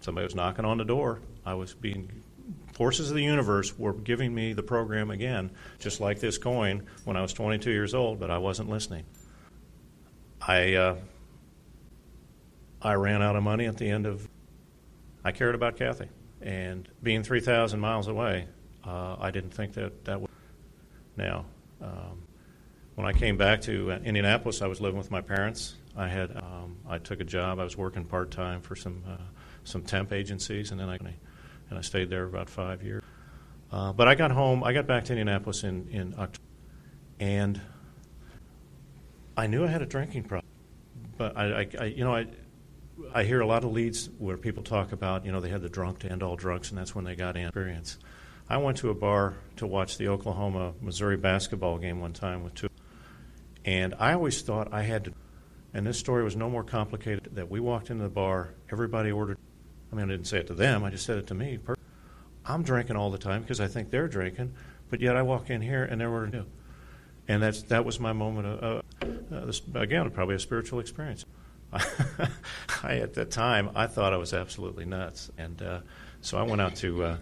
somebody 0.00 0.24
was 0.24 0.34
knocking 0.34 0.64
on 0.64 0.78
the 0.78 0.84
door. 0.84 1.20
I 1.44 1.54
was 1.54 1.74
being 1.74 2.10
forces 2.72 3.10
of 3.10 3.16
the 3.16 3.24
universe 3.24 3.76
were 3.76 3.92
giving 3.92 4.34
me 4.34 4.52
the 4.52 4.62
program 4.62 5.10
again, 5.10 5.50
just 5.78 6.00
like 6.00 6.20
this 6.20 6.38
coin 6.38 6.86
when 7.04 7.16
I 7.16 7.22
was 7.22 7.32
22 7.32 7.70
years 7.70 7.94
old, 7.94 8.20
but 8.20 8.30
I 8.30 8.38
wasn't 8.38 8.70
listening. 8.70 9.04
I 10.40 10.74
uh, 10.74 10.96
I 12.80 12.94
ran 12.94 13.22
out 13.22 13.36
of 13.36 13.42
money 13.42 13.66
at 13.66 13.76
the 13.76 13.88
end 13.88 14.06
of. 14.06 14.28
I 15.24 15.32
cared 15.32 15.54
about 15.54 15.76
Kathy, 15.76 16.08
and 16.40 16.88
being 17.02 17.22
3,000 17.22 17.80
miles 17.80 18.06
away, 18.06 18.46
uh, 18.84 19.16
I 19.18 19.30
didn't 19.30 19.50
think 19.50 19.74
that 19.74 20.04
that 20.04 20.20
would. 20.20 20.30
Now, 21.16 21.46
um, 21.82 22.22
when 22.94 23.06
I 23.06 23.12
came 23.12 23.36
back 23.36 23.60
to 23.62 23.92
uh, 23.92 23.98
Indianapolis, 24.04 24.62
I 24.62 24.68
was 24.68 24.80
living 24.80 24.98
with 24.98 25.10
my 25.10 25.20
parents. 25.20 25.74
I 25.96 26.06
had 26.08 26.36
um, 26.36 26.76
I 26.88 26.98
took 26.98 27.20
a 27.20 27.24
job. 27.24 27.58
I 27.58 27.64
was 27.64 27.76
working 27.76 28.04
part 28.04 28.30
time 28.30 28.60
for 28.60 28.76
some 28.76 29.02
uh, 29.08 29.16
some 29.64 29.82
temp 29.82 30.12
agencies, 30.12 30.70
and 30.70 30.80
then 30.80 30.88
I 30.88 30.96
and 30.96 31.78
I 31.78 31.80
stayed 31.80 32.10
there 32.10 32.24
about 32.24 32.48
five 32.48 32.82
years. 32.82 33.02
Uh, 33.70 33.92
but 33.92 34.08
I 34.08 34.14
got 34.14 34.30
home. 34.30 34.62
I 34.64 34.72
got 34.72 34.86
back 34.86 35.04
to 35.06 35.12
Indianapolis 35.12 35.64
in 35.64 35.88
in 35.88 36.14
October, 36.14 36.44
and 37.18 37.60
I 39.36 39.46
knew 39.48 39.64
I 39.64 39.68
had 39.68 39.82
a 39.82 39.86
drinking 39.86 40.24
problem. 40.24 40.46
But 41.16 41.36
I, 41.36 41.60
I, 41.60 41.68
I, 41.80 41.84
you 41.84 42.04
know, 42.04 42.14
I 42.14 42.26
I 43.14 43.24
hear 43.24 43.40
a 43.40 43.46
lot 43.46 43.64
of 43.64 43.72
leads 43.72 44.08
where 44.18 44.36
people 44.36 44.62
talk 44.62 44.92
about, 44.92 45.24
you 45.24 45.32
know, 45.32 45.40
they 45.40 45.48
had 45.48 45.62
the 45.62 45.68
drunk 45.68 46.00
to 46.00 46.10
end 46.10 46.22
all 46.22 46.36
drunks, 46.36 46.70
and 46.70 46.78
that's 46.78 46.94
when 46.94 47.04
they 47.04 47.14
got 47.14 47.36
in 47.36 47.46
experience. 47.46 47.98
I 48.48 48.56
went 48.56 48.78
to 48.78 48.90
a 48.90 48.94
bar 48.94 49.34
to 49.56 49.66
watch 49.66 49.98
the 49.98 50.08
Oklahoma 50.08 50.72
Missouri 50.80 51.16
basketball 51.16 51.78
game 51.78 52.00
one 52.00 52.12
time 52.12 52.42
with 52.42 52.54
two, 52.54 52.68
and 53.64 53.94
I 53.98 54.14
always 54.14 54.40
thought 54.42 54.72
I 54.72 54.82
had 54.82 55.04
to. 55.04 55.12
And 55.74 55.86
this 55.86 55.98
story 55.98 56.24
was 56.24 56.34
no 56.34 56.48
more 56.48 56.64
complicated. 56.64 57.28
That 57.34 57.50
we 57.50 57.60
walked 57.60 57.90
into 57.90 58.02
the 58.02 58.08
bar, 58.08 58.54
everybody 58.70 59.12
ordered 59.12 59.36
I 59.92 59.96
mean, 59.96 60.06
I 60.06 60.08
didn't 60.08 60.26
say 60.26 60.38
it 60.38 60.46
to 60.48 60.54
them. 60.54 60.84
I 60.84 60.90
just 60.90 61.06
said 61.06 61.18
it 61.18 61.26
to 61.28 61.34
me. 61.34 61.58
I'm 62.44 62.62
drinking 62.62 62.96
all 62.96 63.10
the 63.10 63.18
time 63.18 63.42
because 63.42 63.60
I 63.60 63.68
think 63.68 63.90
they're 63.90 64.08
drinking, 64.08 64.54
but 64.90 65.00
yet 65.00 65.16
I 65.16 65.22
walk 65.22 65.50
in 65.50 65.60
here 65.62 65.84
and 65.84 66.00
they're 66.00 66.10
ordering 66.10 66.32
new. 66.32 66.46
And 67.26 67.42
that's 67.42 67.62
that 67.64 67.84
was 67.84 68.00
my 68.00 68.12
moment 68.12 68.46
of 68.46 68.82
uh, 69.02 69.06
uh, 69.34 69.44
this, 69.44 69.60
again 69.74 70.10
probably 70.10 70.34
a 70.34 70.38
spiritual 70.38 70.80
experience. 70.80 71.24
I 72.82 72.96
at 72.96 73.14
that 73.14 73.30
time 73.30 73.70
I 73.74 73.86
thought 73.86 74.12
I 74.12 74.16
was 74.16 74.32
absolutely 74.32 74.84
nuts, 74.84 75.30
and 75.36 75.60
uh, 75.60 75.80
so 76.20 76.38
I 76.38 76.42
went 76.42 76.60
out 76.60 76.76
to. 76.76 77.04
Uh, 77.04 77.16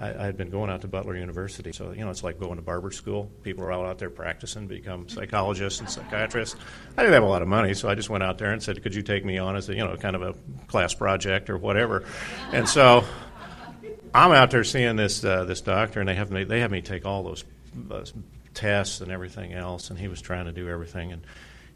I, 0.00 0.14
I, 0.14 0.24
had 0.26 0.36
been 0.36 0.50
going 0.50 0.70
out 0.70 0.82
to 0.82 0.88
Butler 0.88 1.16
University, 1.16 1.72
so 1.72 1.90
you 1.90 2.04
know 2.04 2.10
it's 2.10 2.22
like 2.22 2.38
going 2.38 2.56
to 2.56 2.62
barber 2.62 2.92
school. 2.92 3.28
People 3.42 3.64
are 3.64 3.72
all 3.72 3.84
out 3.84 3.98
there 3.98 4.10
practicing, 4.10 4.68
become 4.68 5.08
psychologists 5.08 5.80
and 5.80 5.90
psychiatrists. 5.90 6.54
I 6.96 7.02
didn't 7.02 7.14
have 7.14 7.24
a 7.24 7.26
lot 7.28 7.42
of 7.42 7.48
money, 7.48 7.74
so 7.74 7.88
I 7.88 7.96
just 7.96 8.08
went 8.08 8.22
out 8.22 8.38
there 8.38 8.52
and 8.52 8.62
said, 8.62 8.80
"Could 8.80 8.94
you 8.94 9.02
take 9.02 9.24
me 9.24 9.38
on 9.38 9.56
as 9.56 9.68
a 9.68 9.74
you 9.74 9.84
know 9.84 9.96
kind 9.96 10.14
of 10.14 10.22
a 10.22 10.34
class 10.68 10.94
project 10.94 11.50
or 11.50 11.58
whatever?" 11.58 12.04
And 12.52 12.68
so 12.68 13.04
I'm 14.14 14.32
out 14.32 14.52
there 14.52 14.64
seeing 14.64 14.94
this 14.94 15.24
uh, 15.24 15.44
this 15.44 15.60
doctor, 15.60 15.98
and 15.98 16.08
they 16.08 16.14
have 16.14 16.30
me 16.30 16.44
they 16.44 16.60
have 16.60 16.70
me 16.70 16.80
take 16.80 17.04
all 17.04 17.24
those 17.24 17.44
uh, 17.90 18.04
tests 18.54 19.00
and 19.00 19.10
everything 19.10 19.52
else, 19.52 19.90
and 19.90 19.98
he 19.98 20.06
was 20.06 20.20
trying 20.20 20.44
to 20.44 20.52
do 20.52 20.68
everything, 20.68 21.12
and 21.12 21.22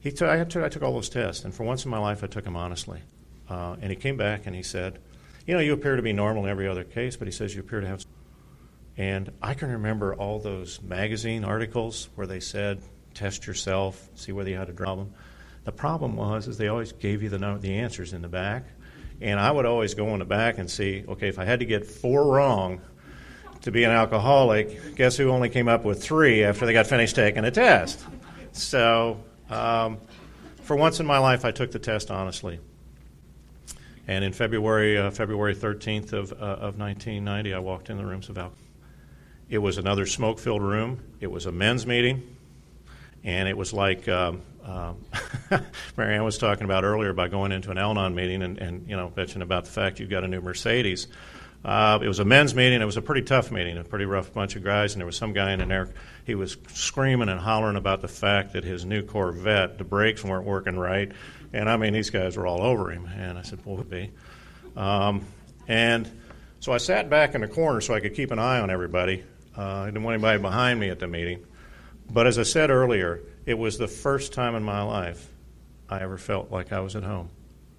he 0.03 0.13
took 0.13 0.29
I 0.29 0.45
took 0.45 0.63
I 0.63 0.69
took 0.69 0.83
all 0.83 0.93
those 0.93 1.09
tests, 1.09 1.45
and 1.45 1.55
for 1.55 1.65
once 1.65 1.87
in 1.87 1.91
my 1.91 1.99
life 1.99 2.23
I 2.23 2.27
took 2.27 2.45
them 2.45 2.57
honestly, 2.57 3.01
uh, 3.49 3.77
and 3.81 3.91
he 3.91 3.97
came 3.97 4.19
back 4.19 4.47
and 4.47 4.55
he 4.55 4.63
said 4.63 4.99
you 5.47 5.55
know, 5.55 5.61
you 5.61 5.73
appear 5.73 5.97
to 5.97 6.03
be 6.03 6.13
normal 6.13 6.45
in 6.45 6.51
every 6.51 6.69
other 6.69 6.85
case, 6.85 7.17
but 7.17 7.27
he 7.27 7.33
says 7.33 7.55
you 7.55 7.61
appear 7.61 7.81
to 7.81 7.87
have. 7.87 8.05
And 8.97 9.33
I 9.43 9.55
can 9.55 9.71
remember 9.71 10.15
all 10.15 10.39
those 10.39 10.81
magazine 10.83 11.45
articles 11.45 12.09
where 12.15 12.27
they 12.27 12.41
said, 12.41 12.81
test 13.15 13.47
yourself, 13.47 14.09
see 14.15 14.33
whether 14.33 14.51
you 14.51 14.57
had 14.57 14.69
a 14.69 14.75
problem. 14.75 15.13
The 15.65 15.73
problem 15.73 16.17
was 16.17 16.49
is 16.49 16.59
they 16.59 16.69
always 16.69 16.93
gave 16.93 17.23
you 17.23 17.29
the 17.29 17.59
the 17.61 17.75
answers 17.77 18.13
in 18.13 18.23
the 18.23 18.29
back, 18.29 18.65
and 19.21 19.39
I 19.39 19.51
would 19.51 19.65
always 19.65 19.95
go 19.95 20.09
in 20.09 20.19
the 20.19 20.25
back 20.25 20.59
and 20.59 20.71
see, 20.71 21.05
okay, 21.09 21.29
if 21.29 21.39
I 21.39 21.45
had 21.45 21.61
to 21.61 21.65
get 21.65 21.87
four 21.87 22.27
wrong 22.27 22.81
to 23.63 23.71
be 23.71 23.85
an 23.85 23.93
alcoholic, 23.93 24.97
guess 24.97 25.17
who 25.17 25.31
only 25.31 25.49
came 25.49 25.69
up 25.69 25.85
with 25.85 26.03
three 26.03 26.43
after 26.43 26.67
they 26.67 26.73
got 26.73 26.89
finished 26.89 27.15
taking 27.15 27.45
a 27.45 27.51
test? 27.51 28.05
So, 28.53 29.23
um, 29.53 29.99
for 30.63 30.77
once 30.77 31.01
in 31.01 31.07
my 31.07 31.19
life, 31.19 31.45
I 31.45 31.51
took 31.51 31.71
the 31.71 31.79
test 31.79 32.11
honestly. 32.11 32.61
And 34.09 34.25
in 34.25 34.33
February, 34.33 34.99
uh, 34.99 35.11
February 35.11 35.55
13th 35.55 36.13
of, 36.13 36.33
uh, 36.33 36.37
of 36.37 36.79
1990, 36.79 37.55
I 37.55 37.59
walked 37.61 37.89
in 37.89 37.97
the 37.97 38.05
rooms 38.05 38.29
of 38.29 38.37
alcohol. 38.37 38.59
It 39.49 39.59
was 39.59 39.79
another 39.79 40.07
smoke-filled 40.07 40.63
room. 40.63 41.01
It 41.21 41.31
was 41.31 41.47
a 41.47 41.53
men's 41.53 41.87
meeting, 41.87 42.37
and 43.23 43.49
it 43.49 43.57
was 43.57 43.73
like 43.73 44.09
um, 44.09 44.41
um, 44.65 45.05
Marianne 45.97 46.25
was 46.25 46.39
talking 46.39 46.65
about 46.65 46.85
earlier 46.85 47.11
about 47.11 47.31
going 47.31 47.53
into 47.53 47.71
an 47.71 47.79
Al-Anon 47.79 48.15
meeting 48.15 48.43
and, 48.43 48.59
and 48.59 48.89
you 48.89 48.97
know 48.97 49.13
mentioning 49.15 49.43
about 49.43 49.65
the 49.65 49.71
fact 49.71 50.01
you've 50.01 50.11
got 50.11 50.25
a 50.25 50.29
new 50.29 50.41
Mercedes. 50.41 51.07
Uh, 51.65 52.01
it 52.03 52.09
was 52.09 52.19
a 52.19 52.25
men's 52.25 52.55
meeting. 52.55 52.81
It 52.81 52.85
was 52.85 52.97
a 52.97 53.03
pretty 53.03 53.23
tough 53.23 53.53
meeting, 53.53 53.79
a 53.79 53.85
pretty 53.85 54.05
rough 54.05 54.33
bunch 54.33 54.57
of 54.57 54.65
guys, 54.65 54.95
and 54.95 55.01
there 55.01 55.07
was 55.07 55.17
some 55.17 55.33
guy 55.33 55.53
in 55.53 55.69
there. 55.69 55.91
He 56.25 56.35
was 56.35 56.57
screaming 56.73 57.29
and 57.29 57.39
hollering 57.39 57.77
about 57.77 58.01
the 58.01 58.09
fact 58.09 58.55
that 58.55 58.65
his 58.65 58.85
new 58.85 59.05
Corvette, 59.05 59.79
the 59.79 59.85
brakes 59.85 60.25
weren't 60.25 60.45
working 60.45 60.77
right, 60.77 61.13
and 61.53 61.71
I 61.71 61.77
mean, 61.77 61.93
these 61.93 62.11
guys 62.11 62.37
were 62.37 62.47
all 62.47 62.63
over 62.63 62.91
him. 62.91 63.07
And 63.07 63.39
I 63.39 63.43
said, 63.43 63.61
be. 63.89 64.11
Um, 64.77 65.25
and 65.69 66.11
so 66.59 66.73
I 66.73 66.79
sat 66.79 67.09
back 67.09 67.35
in 67.37 67.43
the 67.43 67.49
corner 67.49 67.81
so 67.81 67.95
I 67.95 68.01
could 68.01 68.15
keep 68.15 68.33
an 68.33 68.41
eye 68.41 68.59
on 68.59 68.71
everybody. 68.71 69.23
Uh, 69.57 69.63
I 69.63 69.87
didn't 69.87 70.03
want 70.03 70.15
anybody 70.15 70.41
behind 70.41 70.81
me 70.81 70.89
at 70.89 70.99
the 70.99 71.07
meeting. 71.07 71.45
But 72.11 72.27
as 72.27 72.39
I 72.39 72.43
said 72.43 72.71
earlier, 72.71 73.21
it 73.47 73.55
was 73.55 73.79
the 73.79 73.89
first 73.89 74.33
time 74.33 74.57
in 74.57 74.63
my 74.65 74.83
life 74.83 75.29
I 75.89 76.01
ever 76.01 76.19
felt 76.19 76.51
like 76.51 76.73
I 76.73 76.81
was 76.81 76.97
at 76.97 77.05
home. 77.05 77.29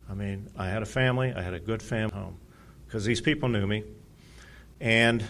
I 0.10 0.14
mean, 0.14 0.50
I 0.58 0.68
had 0.70 0.84
a 0.84 0.86
family, 0.86 1.34
I 1.34 1.42
had 1.42 1.54
a 1.54 1.60
good 1.60 1.82
family 1.82 2.16
home 2.16 2.38
because 2.94 3.06
these 3.06 3.22
people 3.22 3.50
knew 3.50 3.66
me. 3.66 3.84
And 4.80 5.26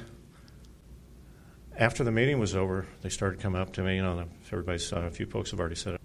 after 1.78 2.04
the 2.04 2.12
meeting 2.12 2.38
was 2.38 2.58
over, 2.58 2.86
they 3.02 3.08
started 3.08 3.40
coming 3.40 3.62
up 3.62 3.72
to 3.74 3.84
me. 3.84 3.96
You 3.96 4.02
know, 4.02 4.26
everybody 4.52 4.80
saw 4.80 4.98
a 5.06 5.10
few 5.10 5.26
folks 5.26 5.52
have 5.52 5.62
already 5.62 5.76
said. 5.76 5.98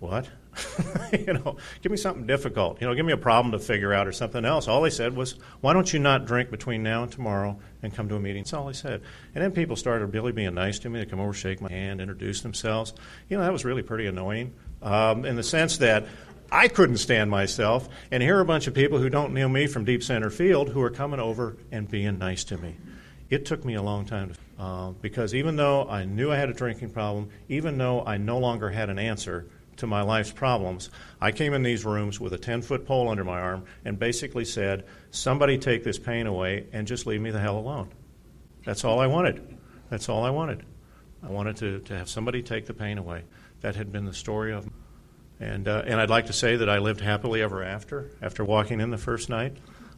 What? 0.00 0.28
you 1.12 1.34
know, 1.34 1.56
give 1.82 1.92
me 1.92 1.96
something 1.96 2.26
difficult. 2.26 2.80
You 2.80 2.88
know, 2.88 2.96
give 2.96 3.06
me 3.06 3.12
a 3.12 3.16
problem 3.16 3.52
to 3.52 3.60
figure 3.60 3.92
out 3.92 4.08
or 4.08 4.12
something 4.12 4.44
else. 4.44 4.66
All 4.66 4.82
they 4.82 4.90
said 4.90 5.14
was, 5.14 5.36
why 5.60 5.72
don't 5.72 5.92
you 5.92 6.00
not 6.00 6.26
drink 6.26 6.50
between 6.50 6.82
now 6.82 7.04
and 7.04 7.12
tomorrow 7.12 7.60
and 7.84 7.94
come 7.94 8.08
to 8.08 8.16
a 8.16 8.20
meeting? 8.20 8.42
That's 8.42 8.52
all 8.52 8.66
he 8.66 8.74
said. 8.74 9.02
And 9.36 9.44
then 9.44 9.52
people 9.52 9.76
started 9.76 10.06
really 10.06 10.32
being 10.32 10.52
nice 10.54 10.80
to 10.80 10.90
me. 10.90 10.98
They 10.98 11.06
come 11.06 11.20
over, 11.20 11.32
shake 11.32 11.60
my 11.60 11.70
hand, 11.70 12.00
introduce 12.00 12.40
themselves. 12.40 12.92
You 13.28 13.36
know, 13.36 13.44
that 13.44 13.52
was 13.52 13.64
really 13.64 13.82
pretty 13.82 14.06
annoying 14.06 14.52
um, 14.82 15.24
in 15.24 15.36
the 15.36 15.44
sense 15.44 15.76
that 15.76 16.08
I 16.52 16.68
couldn't 16.68 16.98
stand 16.98 17.30
myself. 17.30 17.88
And 18.10 18.22
here 18.22 18.36
are 18.36 18.42
a 18.42 18.44
bunch 18.44 18.66
of 18.66 18.74
people 18.74 18.98
who 18.98 19.08
don't 19.08 19.32
know 19.32 19.48
me 19.48 19.66
from 19.66 19.86
deep 19.86 20.02
center 20.02 20.28
field 20.28 20.68
who 20.68 20.82
are 20.82 20.90
coming 20.90 21.18
over 21.18 21.56
and 21.72 21.88
being 21.88 22.18
nice 22.18 22.44
to 22.44 22.58
me. 22.58 22.76
It 23.30 23.46
took 23.46 23.64
me 23.64 23.74
a 23.74 23.82
long 23.82 24.04
time 24.04 24.34
to, 24.34 24.62
uh, 24.62 24.90
because 24.90 25.34
even 25.34 25.56
though 25.56 25.88
I 25.88 26.04
knew 26.04 26.30
I 26.30 26.36
had 26.36 26.50
a 26.50 26.54
drinking 26.54 26.90
problem, 26.90 27.30
even 27.48 27.78
though 27.78 28.04
I 28.04 28.18
no 28.18 28.38
longer 28.38 28.68
had 28.68 28.90
an 28.90 28.98
answer, 28.98 29.46
to 29.78 29.86
my 29.86 30.02
life's 30.02 30.30
problems, 30.30 30.90
I 31.20 31.32
came 31.32 31.54
in 31.54 31.62
these 31.62 31.86
rooms 31.86 32.20
with 32.20 32.34
a 32.34 32.38
10 32.38 32.60
foot 32.60 32.86
pole 32.86 33.08
under 33.08 33.24
my 33.24 33.40
arm 33.40 33.64
and 33.86 33.98
basically 33.98 34.44
said, 34.44 34.84
Somebody 35.10 35.56
take 35.56 35.82
this 35.82 35.98
pain 35.98 36.26
away 36.26 36.66
and 36.72 36.86
just 36.86 37.06
leave 37.06 37.22
me 37.22 37.30
the 37.30 37.40
hell 37.40 37.58
alone. 37.58 37.88
That's 38.66 38.84
all 38.84 39.00
I 39.00 39.06
wanted. 39.06 39.58
That's 39.88 40.10
all 40.10 40.24
I 40.24 40.30
wanted. 40.30 40.64
I 41.22 41.30
wanted 41.30 41.56
to, 41.56 41.78
to 41.80 41.96
have 41.96 42.10
somebody 42.10 42.42
take 42.42 42.66
the 42.66 42.74
pain 42.74 42.98
away. 42.98 43.24
That 43.62 43.74
had 43.76 43.90
been 43.90 44.04
the 44.04 44.12
story 44.12 44.52
of. 44.52 44.68
And, 45.42 45.66
uh, 45.66 45.82
and 45.84 46.00
I'd 46.00 46.08
like 46.08 46.26
to 46.26 46.32
say 46.32 46.54
that 46.54 46.68
I 46.68 46.78
lived 46.78 47.00
happily 47.00 47.42
ever 47.42 47.64
after, 47.64 48.12
after 48.22 48.44
walking 48.44 48.80
in 48.80 48.90
the 48.90 48.98
first 48.98 49.28
night. 49.28 49.56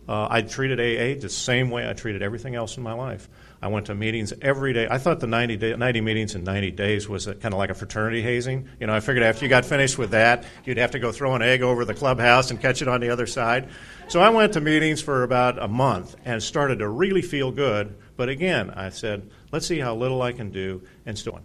Uh, 0.09 0.27
I 0.31 0.41
treated 0.41 0.81
AA 0.81 1.21
the 1.21 1.29
same 1.29 1.71
way 1.71 1.89
I 1.89 1.93
treated 1.93 2.23
everything 2.23 2.55
else 2.55 2.79
in 2.79 2.83
my 2.83 2.95
life. 2.95 3.29
I 3.61 3.69
went 3.69 3.87
to 3.87 3.95
meetings 3.95 4.33
every 4.41 4.73
day. 4.73 4.87
I 4.91 4.97
thought 4.97 5.21
the 5.21 5.27
90, 5.27 5.57
day, 5.57 5.77
90 5.77 6.01
meetings 6.01 6.35
in 6.35 6.45
90 6.45 6.71
days 6.73 7.09
was 7.09 7.27
kind 7.27 7.47
of 7.47 7.55
like 7.55 7.69
a 7.69 7.75
fraternity 7.75 8.23
hazing. 8.23 8.69
You 8.81 8.87
know, 8.87 8.95
I 8.95 9.01
figured 9.01 9.23
after 9.23 9.45
you 9.45 9.51
got 9.51 9.67
finished 9.67 9.99
with 9.99 10.11
that, 10.11 10.45
you'd 10.65 10.79
have 10.79 10.93
to 10.93 10.99
go 10.99 11.13
throw 11.13 11.35
an 11.35 11.43
egg 11.43 11.61
over 11.61 11.85
the 11.85 11.95
clubhouse 11.95 12.51
and 12.51 12.61
catch 12.61 12.81
it 12.81 12.89
on 12.89 13.01
the 13.01 13.11
other 13.11 13.27
side. 13.27 13.69
So 14.09 14.21
I 14.21 14.31
went 14.31 14.55
to 14.55 14.63
meetings 14.63 15.03
for 15.03 15.25
about 15.25 15.63
a 15.63 15.69
month 15.69 16.17
and 16.25 16.43
started 16.43 16.79
to 16.79 16.89
really 16.89 17.23
feel 17.23 17.51
good. 17.51 17.97
But 18.17 18.31
again, 18.31 18.71
I 18.71 18.89
said, 18.91 19.31
let's 19.53 19.67
see 19.67 19.79
how 19.79 19.95
little 19.95 20.23
I 20.23 20.33
can 20.33 20.51
do 20.51 20.83
and 21.05 21.19
still. 21.19 21.41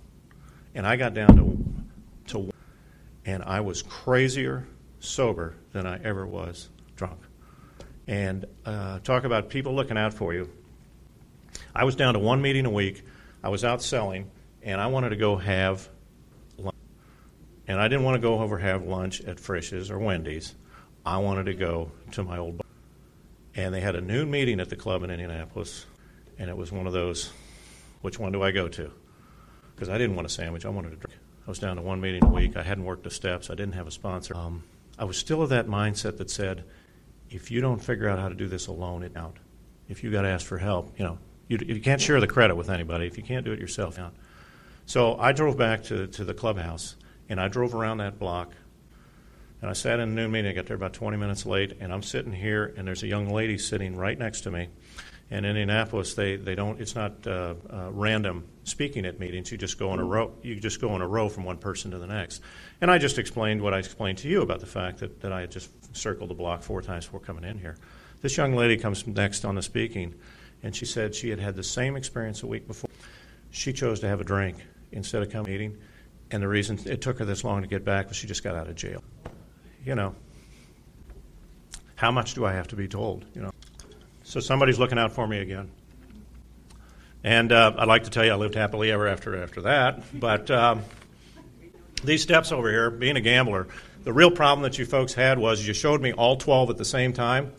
And 0.74 0.88
I 0.88 0.96
got 0.96 1.14
down 1.14 1.36
to, 1.36 2.34
to 2.34 2.52
and 3.30 3.44
I 3.44 3.60
was 3.62 3.84
crazier 3.84 4.68
sober 5.00 5.56
than 5.72 5.86
I 5.86 6.02
ever 6.04 6.26
was 6.26 6.70
drunk. 6.96 7.20
And 8.08 8.46
uh, 8.66 9.00
talk 9.00 9.24
about 9.24 9.50
people 9.50 9.76
looking 9.76 9.98
out 9.98 10.16
for 10.16 10.34
you. 10.34 10.50
I 11.76 11.84
was 11.84 11.96
down 11.96 12.16
to 12.16 12.20
one 12.20 12.42
meeting 12.42 12.66
a 12.66 12.72
week. 12.72 13.04
I 13.44 13.50
was 13.50 13.64
out 13.64 13.84
selling, 13.84 14.32
and 14.64 14.82
I 14.82 14.88
wanted 14.88 15.10
to 15.10 15.16
go 15.16 15.38
have 15.38 15.88
lunch. 16.58 16.76
And 17.68 17.80
I 17.80 17.88
didn't 17.88 18.04
want 18.04 18.16
to 18.16 18.20
go 18.20 18.40
over 18.40 18.58
have 18.58 18.84
lunch 18.86 19.22
at 19.22 19.40
Frisch's 19.40 19.92
or 19.92 20.00
Wendy's. 20.00 20.56
I 21.06 21.20
wanted 21.20 21.46
to 21.46 21.54
go 21.54 21.92
to 22.14 22.24
my 22.24 22.40
old 22.40 22.58
bar. 22.58 22.66
And 23.56 23.74
they 23.74 23.82
had 23.82 23.96
a 23.96 24.02
noon 24.02 24.32
meeting 24.32 24.60
at 24.60 24.70
the 24.70 24.76
club 24.76 25.04
in 25.04 25.12
Indianapolis, 25.12 25.86
and 26.40 26.50
it 26.50 26.58
was 26.58 26.72
one 26.72 26.88
of 26.88 26.94
those, 26.94 27.32
which 28.02 28.18
one 28.18 28.32
do 28.32 28.42
I 28.42 28.50
go 28.50 28.68
to? 28.70 28.92
Because 29.76 29.88
I 29.88 30.00
didn't 30.00 30.16
want 30.16 30.26
a 30.26 30.30
sandwich, 30.30 30.66
I 30.66 30.70
wanted 30.70 30.94
a 30.94 30.96
drink. 30.96 31.20
I 31.50 31.52
was 31.52 31.58
down 31.58 31.78
to 31.78 31.82
one 31.82 32.00
meeting 32.00 32.24
a 32.24 32.28
week. 32.28 32.56
I 32.58 32.62
hadn't 32.62 32.86
worked 32.86 33.06
the 33.06 33.10
steps. 33.10 33.50
I 33.50 33.56
didn't 33.56 33.74
have 33.74 33.88
a 33.88 33.92
sponsor. 33.92 34.38
Um, 34.38 34.66
I 35.00 35.06
was 35.06 35.18
still 35.18 35.42
of 35.42 35.50
that 35.50 35.66
mindset 35.66 36.18
that 36.18 36.30
said, 36.30 36.64
if 37.32 37.50
you 37.50 37.60
don't 37.60 37.80
figure 37.80 38.08
out 38.08 38.20
how 38.20 38.30
to 38.30 38.36
do 38.36 38.48
this 38.48 38.68
alone, 38.68 39.02
it 39.02 39.18
out. 39.18 39.38
If 39.88 40.04
you 40.04 40.12
got 40.12 40.22
to 40.22 40.28
ask 40.28 40.46
for 40.46 40.60
help, 40.60 40.94
you 41.00 41.06
know, 41.06 41.18
you, 41.48 41.58
you 41.66 41.82
can't 41.82 42.00
share 42.00 42.20
the 42.20 42.28
credit 42.28 42.56
with 42.56 42.70
anybody 42.70 43.08
if 43.08 43.18
you 43.18 43.24
can't 43.24 43.44
do 43.44 43.52
it 43.52 43.60
yourself. 43.60 43.98
Yeah. 43.98 44.12
So 44.86 45.18
I 45.18 45.32
drove 45.32 45.58
back 45.58 45.86
to, 45.86 46.06
to 46.06 46.24
the 46.24 46.36
clubhouse 46.36 46.96
and 47.30 47.42
I 47.42 47.48
drove 47.48 47.74
around 47.74 47.98
that 47.98 48.20
block 48.20 48.54
and 49.60 49.72
I 49.72 49.74
sat 49.74 50.00
in 50.00 50.10
a 50.10 50.12
noon 50.12 50.30
meeting. 50.30 50.52
I 50.52 50.54
got 50.54 50.68
there 50.68 50.76
about 50.76 50.94
20 50.94 51.18
minutes 51.18 51.48
late 51.48 51.78
and 51.80 51.92
I'm 51.92 52.04
sitting 52.04 52.32
here 52.32 52.76
and 52.78 52.88
there's 52.88 53.02
a 53.02 53.08
young 53.08 53.28
lady 53.28 53.58
sitting 53.58 53.96
right 53.96 54.20
next 54.20 54.42
to 54.42 54.52
me. 54.52 54.70
And 55.32 55.46
in 55.46 55.56
Indianapolis, 55.56 56.16
they, 56.16 56.38
they 56.38 56.56
don't. 56.56 56.82
It's 56.82 56.96
not 56.96 57.28
uh, 57.28 57.54
uh, 57.72 57.90
random 57.92 58.46
speaking 58.64 59.06
at 59.06 59.20
meetings. 59.20 59.52
You 59.52 59.58
just 59.60 59.78
go 59.78 59.94
in 59.94 60.00
a 60.00 60.04
row. 60.04 60.34
You 60.42 60.60
just 60.60 60.82
go 60.82 60.96
in 60.96 61.02
a 61.02 61.08
row 61.08 61.30
from 61.30 61.44
one 61.44 61.58
person 61.58 61.92
to 61.92 62.00
the 62.00 62.08
next. 62.08 62.42
And 62.82 62.90
I 62.90 62.98
just 62.98 63.20
explained 63.20 63.62
what 63.62 63.74
I 63.74 63.80
explained 63.80 64.18
to 64.20 64.28
you 64.28 64.42
about 64.42 64.60
the 64.60 64.66
fact 64.66 65.00
that, 65.00 65.22
that 65.22 65.32
I 65.32 65.42
had 65.42 65.52
just 65.52 65.70
circled 65.96 66.32
the 66.32 66.34
block 66.34 66.64
four 66.64 66.82
times 66.82 67.06
before 67.06 67.20
coming 67.20 67.44
in 67.44 67.60
here. 67.60 67.78
This 68.22 68.38
young 68.38 68.56
lady 68.56 68.76
comes 68.76 69.06
next 69.06 69.46
on 69.46 69.56
the 69.56 69.62
speaking, 69.62 70.16
and 70.64 70.76
she 70.76 70.86
said 70.86 71.14
she 71.14 71.30
had 71.30 71.40
had 71.40 71.56
the 71.56 71.64
same 71.64 71.96
experience 71.96 72.44
a 72.44 72.48
week 72.48 72.68
before. 72.68 72.90
She 73.52 73.72
chose 73.72 74.00
to 74.02 74.08
have 74.08 74.20
a 74.20 74.24
drink 74.24 74.58
instead 74.92 75.22
of 75.22 75.30
coming 75.30 75.54
eating, 75.54 75.78
and 76.32 76.44
the 76.44 76.48
reason 76.48 76.80
it 76.86 77.02
took 77.02 77.20
her 77.20 77.26
this 77.26 77.44
long 77.44 77.62
to 77.62 77.68
get 77.68 77.86
back 77.86 78.08
was 78.08 78.18
she 78.18 78.28
just 78.28 78.44
got 78.44 78.56
out 78.56 78.68
of 78.68 78.76
jail. 78.76 79.04
You 79.86 79.96
know, 79.96 80.16
how 81.96 82.12
much 82.12 82.34
do 82.34 82.46
I 82.46 82.54
have 82.54 82.68
to 82.70 82.76
be 82.76 82.88
told? 82.88 83.26
You 83.34 83.44
know, 83.44 83.52
so 84.30 84.40
somebody's 84.40 84.78
looking 84.78 85.00
out 85.00 85.12
for 85.12 85.28
me 85.28 85.40
again. 85.40 85.72
And 87.24 87.52
uh, 87.52 87.74
I'd 87.80 87.88
like 87.88 88.04
to 88.04 88.12
tell 88.12 88.24
you 88.24 88.32
I 88.32 88.36
lived 88.36 88.54
happily 88.54 88.92
ever 88.92 89.08
after 89.08 89.42
after 89.42 89.62
that, 89.62 90.04
but 90.18 90.52
um, 90.52 90.84
these 92.04 92.22
steps 92.22 92.52
over 92.52 92.70
here, 92.70 92.92
being 92.92 93.18
a 93.18 93.22
gambler, 93.22 93.68
the 94.04 94.14
real 94.14 94.30
problem 94.30 94.62
that 94.64 94.78
you 94.78 94.86
folks 94.86 95.16
had 95.16 95.40
was 95.40 95.68
you 95.68 95.74
showed 95.74 96.00
me 96.00 96.14
all 96.14 96.38
12 96.38 96.70
at 96.70 96.78
the 96.78 96.86
same 96.86 97.12
time. 97.12 97.52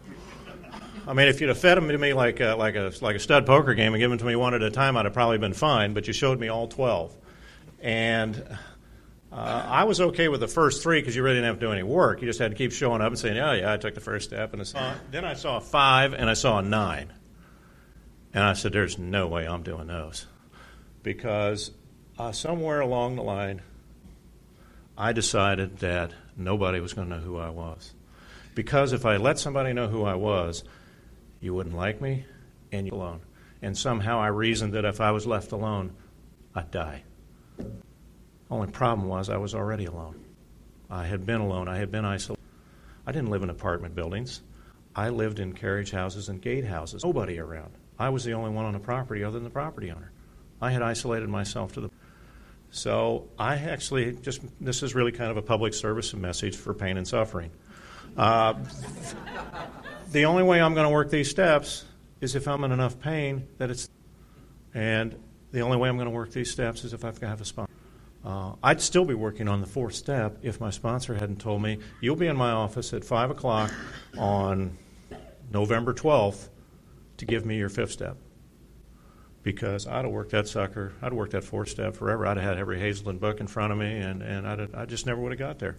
I 1.09 1.12
mean, 1.12 1.26
if 1.26 1.40
you'd 1.40 1.48
have 1.48 1.59
fed 1.59 1.76
them 1.76 1.88
to 1.88 1.98
me 1.98 2.12
like 2.12 2.38
a, 2.38 2.54
like 2.54 2.76
a 2.76 2.92
like 3.00 3.16
a 3.16 3.18
stud 3.18 3.46
poker 3.46 3.74
game 3.74 3.92
and 3.92 4.00
given 4.00 4.16
them 4.16 4.18
to 4.18 4.24
me 4.26 4.37
one 4.37 4.54
at 4.54 4.62
a 4.62 4.70
time, 4.70 4.96
I'd 4.96 5.06
have 5.06 5.12
probably 5.14 5.38
been 5.38 5.54
fine. 5.54 5.92
But 5.92 6.06
you 6.06 6.12
showed 6.12 6.38
me 6.38 6.46
all 6.48 6.68
twelve, 6.68 7.12
and 7.80 8.40
uh, 9.33 9.66
I 9.69 9.85
was 9.85 10.01
okay 10.01 10.29
with 10.29 10.40
the 10.40 10.49
first 10.49 10.83
three 10.83 11.01
because 11.01 11.14
you 11.14 11.23
really 11.23 11.37
didn't 11.37 11.47
have 11.47 11.61
to 11.61 11.66
do 11.66 11.73
any 11.73 11.85
work. 11.85 12.21
You 12.21 12.27
just 12.27 12.40
had 12.40 12.51
to 12.51 12.57
keep 12.57 12.73
showing 12.73 13.01
up 13.01 13.09
and 13.09 13.19
saying, 13.19 13.38
"Oh 13.38 13.53
yeah, 13.53 13.73
I 13.73 13.77
took 13.77 13.95
the 13.95 14.01
first 14.01 14.29
step." 14.29 14.53
And 14.53 14.61
I 14.61 14.64
saw, 14.64 14.95
then 15.11 15.25
I 15.25 15.35
saw 15.35 15.59
a 15.59 15.61
five 15.61 16.14
and 16.14 16.29
I 16.29 16.35
saw 16.35 16.59
a 16.59 16.62
nine, 16.62 17.12
and 18.35 18.43
I 18.43 18.55
said, 18.55 18.73
"There's 18.73 18.99
no 18.99 19.29
way 19.29 19.47
I'm 19.47 19.62
doing 19.62 19.87
those," 19.87 20.27
because 21.05 21.71
uh, 22.19 22.33
somewhere 22.33 22.81
along 22.81 23.16
the 23.16 23.23
line, 23.23 23.62
I 24.99 25.12
decided 25.12 25.79
that 25.79 26.12
nobody 26.37 26.81
was 26.81 26.93
going 26.93 27.09
to 27.09 27.16
know 27.16 27.23
who 27.23 27.38
I 27.38 27.51
was. 27.51 27.95
Because 28.55 28.93
if 28.93 29.07
I 29.07 29.16
let 29.16 29.38
somebody 29.38 29.73
know 29.73 29.87
who 29.87 30.05
I 30.05 30.14
was, 30.14 30.64
you 31.40 31.55
wouldn't 31.55 31.77
like 31.77 32.01
me, 32.01 32.25
and 32.73 32.87
you 32.87 32.93
alone. 32.93 33.21
And 33.62 33.79
somehow 33.79 34.19
I 34.19 34.27
reasoned 34.27 34.73
that 34.73 34.85
if 34.85 35.01
I 35.01 35.12
was 35.12 35.27
left 35.27 35.53
alone, 35.53 35.93
I'd 36.55 36.71
die. 36.71 37.05
Only 38.50 38.68
problem 38.68 39.08
was 39.08 39.30
I 39.30 39.36
was 39.36 39.54
already 39.54 39.84
alone. 39.84 40.16
I 40.90 41.06
had 41.06 41.24
been 41.24 41.40
alone. 41.40 41.68
I 41.68 41.78
had 41.78 41.92
been 41.92 42.04
isolated. 42.04 42.42
I 43.06 43.12
didn't 43.12 43.30
live 43.30 43.42
in 43.42 43.50
apartment 43.50 43.94
buildings. 43.94 44.42
I 44.94 45.10
lived 45.10 45.38
in 45.38 45.52
carriage 45.52 45.92
houses 45.92 46.28
and 46.28 46.42
gate 46.42 46.64
houses. 46.64 47.04
Nobody 47.04 47.38
around. 47.38 47.72
I 47.98 48.08
was 48.08 48.24
the 48.24 48.32
only 48.32 48.50
one 48.50 48.64
on 48.64 48.72
the 48.72 48.80
property 48.80 49.22
other 49.22 49.34
than 49.34 49.44
the 49.44 49.50
property 49.50 49.90
owner. 49.90 50.10
I 50.60 50.70
had 50.72 50.82
isolated 50.82 51.28
myself 51.28 51.72
to 51.74 51.82
the. 51.82 51.90
So 52.70 53.28
I 53.38 53.56
actually 53.56 54.12
just, 54.12 54.42
this 54.60 54.82
is 54.82 54.94
really 54.94 55.12
kind 55.12 55.30
of 55.30 55.36
a 55.36 55.42
public 55.42 55.74
service 55.74 56.12
message 56.14 56.56
for 56.56 56.74
pain 56.74 56.96
and 56.96 57.06
suffering. 57.06 57.50
Uh, 58.16 58.54
the 60.10 60.24
only 60.24 60.42
way 60.42 60.60
I'm 60.60 60.74
going 60.74 60.86
to 60.86 60.92
work 60.92 61.10
these 61.10 61.30
steps 61.30 61.84
is 62.20 62.34
if 62.34 62.48
I'm 62.48 62.64
in 62.64 62.72
enough 62.72 62.98
pain 63.00 63.46
that 63.58 63.70
it's. 63.70 63.88
And 64.74 65.16
the 65.52 65.60
only 65.60 65.76
way 65.76 65.88
I'm 65.88 65.96
going 65.96 66.06
to 66.06 66.14
work 66.14 66.30
these 66.32 66.50
steps 66.50 66.84
is 66.84 66.92
if 66.92 67.04
I've 67.04 67.20
got 67.20 67.40
a 67.40 67.44
sponsor. 67.44 67.69
Uh, 68.24 68.52
I'd 68.62 68.80
still 68.80 69.04
be 69.04 69.14
working 69.14 69.48
on 69.48 69.61
the 69.61 69.66
fourth 69.66 69.94
step 69.94 70.38
if 70.42 70.61
my 70.61 70.70
sponsor 70.70 71.14
hadn't 71.14 71.40
told 71.40 71.62
me, 71.62 71.78
you'll 72.00 72.16
be 72.16 72.26
in 72.26 72.37
my 72.37 72.50
office 72.50 72.92
at 72.92 73.04
5 73.04 73.30
o'clock 73.30 73.72
on 74.18 74.76
November 75.50 75.94
12th 75.94 76.48
to 77.16 77.24
give 77.24 77.46
me 77.46 77.56
your 77.56 77.70
fifth 77.70 77.92
step. 77.92 78.16
Because 79.42 79.87
I'd 79.87 80.04
have 80.04 80.12
worked 80.12 80.33
that 80.33 80.48
sucker, 80.48 80.92
I'd 81.00 81.14
worked 81.14 81.33
that 81.33 81.44
fourth 81.44 81.70
step 81.70 81.96
forever. 81.96 82.26
I'd 82.26 82.37
have 82.37 82.44
had 82.44 82.59
every 82.59 82.78
Hazelden 82.78 83.18
book 83.18 83.40
in 83.40 83.46
front 83.46 83.72
of 83.72 83.78
me, 83.78 83.96
and, 83.96 84.22
and 84.22 84.46
I'd 84.46 84.59
have, 84.59 84.74
I 84.74 84.85
just 84.85 85.06
never 85.06 85.20
would 85.20 85.33
have 85.33 85.38
got 85.38 85.59
there 85.59 85.78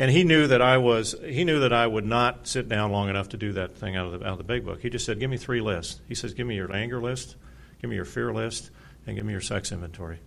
and 0.00 0.10
he 0.10 0.24
knew 0.24 0.46
that 0.46 0.62
I 0.62 0.78
was 0.78 1.14
he 1.22 1.44
knew 1.44 1.60
that 1.60 1.74
I 1.74 1.86
would 1.86 2.06
not 2.06 2.46
sit 2.46 2.70
down 2.70 2.90
long 2.90 3.10
enough 3.10 3.28
to 3.30 3.36
do 3.36 3.52
that 3.52 3.76
thing 3.76 3.96
out 3.96 4.06
of 4.06 4.18
the 4.18 4.26
out 4.26 4.32
of 4.32 4.38
the 4.38 4.44
big 4.44 4.64
book. 4.64 4.80
He 4.80 4.88
just 4.88 5.04
said, 5.04 5.20
"Give 5.20 5.28
me 5.28 5.36
three 5.36 5.60
lists." 5.60 6.00
He 6.08 6.14
says, 6.14 6.32
"Give 6.32 6.46
me 6.46 6.56
your 6.56 6.74
anger 6.74 7.00
list, 7.00 7.36
give 7.82 7.90
me 7.90 7.96
your 7.96 8.06
fear 8.06 8.32
list, 8.32 8.70
and 9.06 9.14
give 9.14 9.26
me 9.26 9.32
your 9.32 9.42
sex 9.42 9.72
inventory." 9.72 10.20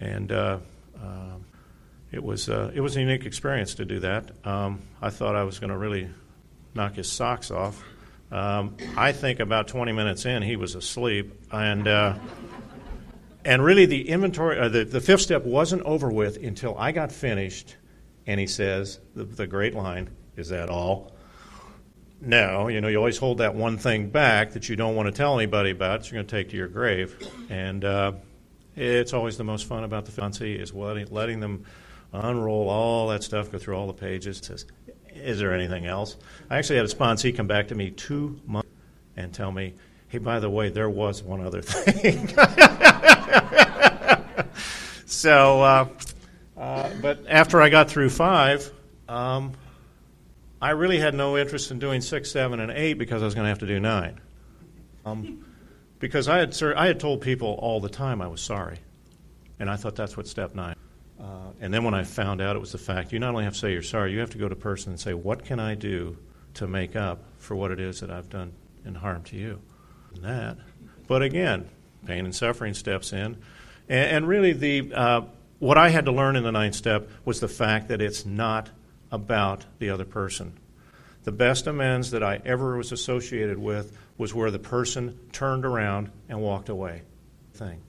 And 0.00 0.30
uh, 0.30 0.58
uh, 1.02 1.36
it 2.12 2.22
was 2.22 2.48
uh, 2.48 2.70
it 2.74 2.80
was 2.80 2.96
a 2.96 3.00
unique 3.00 3.26
experience 3.26 3.74
to 3.76 3.84
do 3.84 4.00
that. 4.00 4.30
Um, 4.46 4.80
I 5.00 5.10
thought 5.10 5.36
I 5.36 5.44
was 5.44 5.58
going 5.58 5.70
to 5.70 5.78
really 5.78 6.08
knock 6.74 6.94
his 6.94 7.10
socks 7.10 7.50
off. 7.50 7.82
Um, 8.30 8.76
I 8.96 9.12
think 9.12 9.40
about 9.40 9.68
20 9.68 9.92
minutes 9.92 10.26
in, 10.26 10.42
he 10.42 10.56
was 10.56 10.74
asleep, 10.74 11.32
and 11.50 11.86
uh, 11.86 12.14
and 13.44 13.64
really 13.64 13.86
the 13.86 14.08
inventory, 14.08 14.58
uh, 14.58 14.68
the 14.68 14.84
the 14.84 15.00
fifth 15.00 15.22
step 15.22 15.44
wasn't 15.44 15.82
over 15.82 16.10
with 16.10 16.42
until 16.42 16.76
I 16.76 16.92
got 16.92 17.12
finished 17.12 17.76
and 18.26 18.40
he 18.40 18.46
says, 18.46 18.98
the, 19.14 19.24
the 19.24 19.46
great 19.46 19.74
line, 19.74 20.10
is 20.36 20.48
that 20.48 20.68
all? 20.68 21.12
No, 22.20 22.68
you 22.68 22.80
know, 22.80 22.88
you 22.88 22.96
always 22.96 23.18
hold 23.18 23.38
that 23.38 23.54
one 23.54 23.78
thing 23.78 24.08
back 24.08 24.52
that 24.52 24.68
you 24.68 24.74
don't 24.74 24.96
want 24.96 25.06
to 25.06 25.12
tell 25.12 25.38
anybody 25.38 25.70
about 25.70 26.10
you're 26.10 26.16
going 26.16 26.26
to 26.26 26.36
take 26.36 26.50
to 26.50 26.56
your 26.56 26.66
grave. 26.66 27.14
And 27.50 27.84
uh, 27.84 28.12
it's 28.76 29.12
always 29.12 29.36
the 29.36 29.44
most 29.44 29.66
fun 29.66 29.84
about 29.84 30.04
the 30.04 30.12
fancy 30.12 30.54
is 30.54 30.72
letting, 30.74 31.06
letting 31.10 31.40
them 31.40 31.64
unroll 32.12 32.68
all 32.68 33.08
that 33.08 33.22
stuff, 33.22 33.50
go 33.50 33.58
through 33.58 33.76
all 33.76 33.86
the 33.86 33.92
pages. 33.92 34.38
Says, 34.38 34.66
is 35.14 35.38
there 35.38 35.54
anything 35.54 35.86
else? 35.86 36.16
I 36.50 36.58
actually 36.58 36.76
had 36.76 36.84
a 36.84 36.94
sponsee 36.94 37.34
come 37.34 37.46
back 37.46 37.68
to 37.68 37.74
me 37.74 37.90
two 37.90 38.38
months 38.46 38.68
and 39.16 39.32
tell 39.32 39.50
me, 39.50 39.74
hey, 40.08 40.18
by 40.18 40.40
the 40.40 40.50
way, 40.50 40.68
there 40.68 40.90
was 40.90 41.22
one 41.22 41.40
other 41.40 41.62
thing. 41.62 42.28
so, 45.06 45.62
uh, 45.62 45.88
uh, 46.56 46.90
but 47.00 47.24
after 47.28 47.62
I 47.62 47.70
got 47.70 47.88
through 47.90 48.10
five, 48.10 48.70
um, 49.08 49.52
I 50.60 50.70
really 50.70 50.98
had 50.98 51.14
no 51.14 51.38
interest 51.38 51.70
in 51.70 51.78
doing 51.78 52.00
six, 52.00 52.30
seven, 52.30 52.60
and 52.60 52.70
eight 52.72 52.94
because 52.94 53.22
I 53.22 53.24
was 53.24 53.34
going 53.34 53.44
to 53.44 53.50
have 53.50 53.60
to 53.60 53.66
do 53.66 53.80
nine. 53.80 54.20
Um, 55.04 55.45
because 55.98 56.28
I 56.28 56.38
had 56.38 56.54
sir, 56.54 56.74
I 56.76 56.86
had 56.86 57.00
told 57.00 57.20
people 57.20 57.58
all 57.60 57.80
the 57.80 57.88
time 57.88 58.20
I 58.20 58.28
was 58.28 58.40
sorry, 58.40 58.78
and 59.58 59.70
I 59.70 59.76
thought 59.76 59.96
that's 59.96 60.16
what 60.16 60.26
step 60.26 60.54
nine. 60.54 60.76
Uh, 61.20 61.50
and 61.60 61.72
then 61.72 61.82
when 61.84 61.94
I 61.94 62.04
found 62.04 62.40
out 62.40 62.56
it 62.56 62.58
was 62.58 62.72
the 62.72 62.78
fact, 62.78 63.12
you 63.12 63.18
not 63.18 63.30
only 63.30 63.44
have 63.44 63.54
to 63.54 63.58
say 63.58 63.72
you're 63.72 63.82
sorry, 63.82 64.12
you 64.12 64.20
have 64.20 64.30
to 64.30 64.38
go 64.38 64.48
to 64.48 64.52
a 64.52 64.58
person 64.58 64.92
and 64.92 65.00
say, 65.00 65.14
what 65.14 65.44
can 65.44 65.58
I 65.58 65.74
do 65.74 66.18
to 66.54 66.66
make 66.66 66.94
up 66.94 67.24
for 67.38 67.56
what 67.56 67.70
it 67.70 67.80
is 67.80 68.00
that 68.00 68.10
I've 68.10 68.28
done 68.28 68.52
in 68.84 68.94
harm 68.94 69.22
to 69.24 69.36
you? 69.36 69.60
And 70.14 70.24
that. 70.24 70.58
But 71.06 71.22
again, 71.22 71.68
pain 72.04 72.24
and 72.24 72.34
suffering 72.34 72.74
steps 72.74 73.12
in, 73.12 73.38
and, 73.88 74.10
and 74.10 74.28
really 74.28 74.52
the 74.52 74.92
uh, 74.92 75.20
what 75.58 75.78
I 75.78 75.88
had 75.88 76.04
to 76.04 76.12
learn 76.12 76.36
in 76.36 76.42
the 76.42 76.52
ninth 76.52 76.74
step 76.74 77.08
was 77.24 77.40
the 77.40 77.48
fact 77.48 77.88
that 77.88 78.02
it's 78.02 78.26
not 78.26 78.70
about 79.10 79.64
the 79.78 79.90
other 79.90 80.04
person. 80.04 80.52
The 81.24 81.32
best 81.32 81.66
amends 81.66 82.10
that 82.10 82.22
I 82.22 82.40
ever 82.44 82.76
was 82.76 82.92
associated 82.92 83.58
with 83.58 83.96
was 84.18 84.34
where 84.34 84.50
the 84.50 84.58
person 84.58 85.18
turned 85.32 85.64
around 85.64 86.10
and 86.28 86.40
walked 86.40 86.68
away. 86.68 87.02
Thing. 87.54 87.80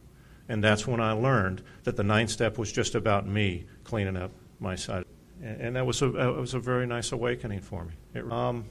And 0.50 0.63
that's 0.63 0.88
when 0.88 1.02
I 1.02 1.12
learned 1.12 1.62
that 1.84 1.96
the 1.96 2.04
ninth 2.04 2.30
step 2.30 2.58
was 2.58 2.72
just 2.72 2.96
about 2.96 3.28
me 3.28 3.66
cleaning 3.84 4.18
up 4.18 4.32
my 4.60 4.76
side. 4.76 5.06
And, 5.44 5.76
that 5.76 5.86
was 5.86 6.02
a, 6.02 6.08
it 6.08 6.40
was 6.40 6.54
a 6.54 6.60
very 6.60 6.88
nice 6.88 7.12
awakening 7.12 7.62
for 7.62 7.86
me. 7.86 7.94
It, 8.13 8.32
um, 8.32 8.66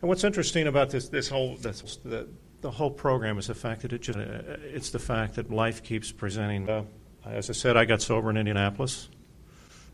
and 0.00 0.08
what's 0.08 0.24
interesting 0.24 0.66
about 0.66 0.90
this, 0.90 1.08
this 1.08 1.28
whole, 1.28 1.56
this, 1.56 1.98
the, 2.04 2.28
the 2.60 2.70
whole 2.70 2.90
program 2.90 3.38
is 3.38 3.46
the 3.46 3.54
fact 3.54 3.82
that 3.82 3.92
it 3.92 4.00
just, 4.00 4.18
uh, 4.18 4.56
it's 4.62 4.90
the 4.90 4.98
fact 4.98 5.34
that 5.34 5.50
life 5.50 5.82
keeps 5.82 6.10
presenting. 6.10 6.68
Uh, 6.68 6.84
as 7.24 7.50
I 7.50 7.52
said, 7.52 7.76
I 7.76 7.84
got 7.84 8.02
sober 8.02 8.30
in 8.30 8.36
Indianapolis. 8.36 9.08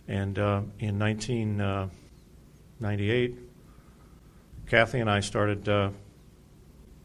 And 0.07 0.39
uh, 0.39 0.63
in 0.79 0.99
1998, 0.99 3.33
uh, 3.33 3.35
Kathy 4.67 5.01
and 5.01 5.11
I 5.11 5.21
started 5.21 5.69
uh, 5.69 5.91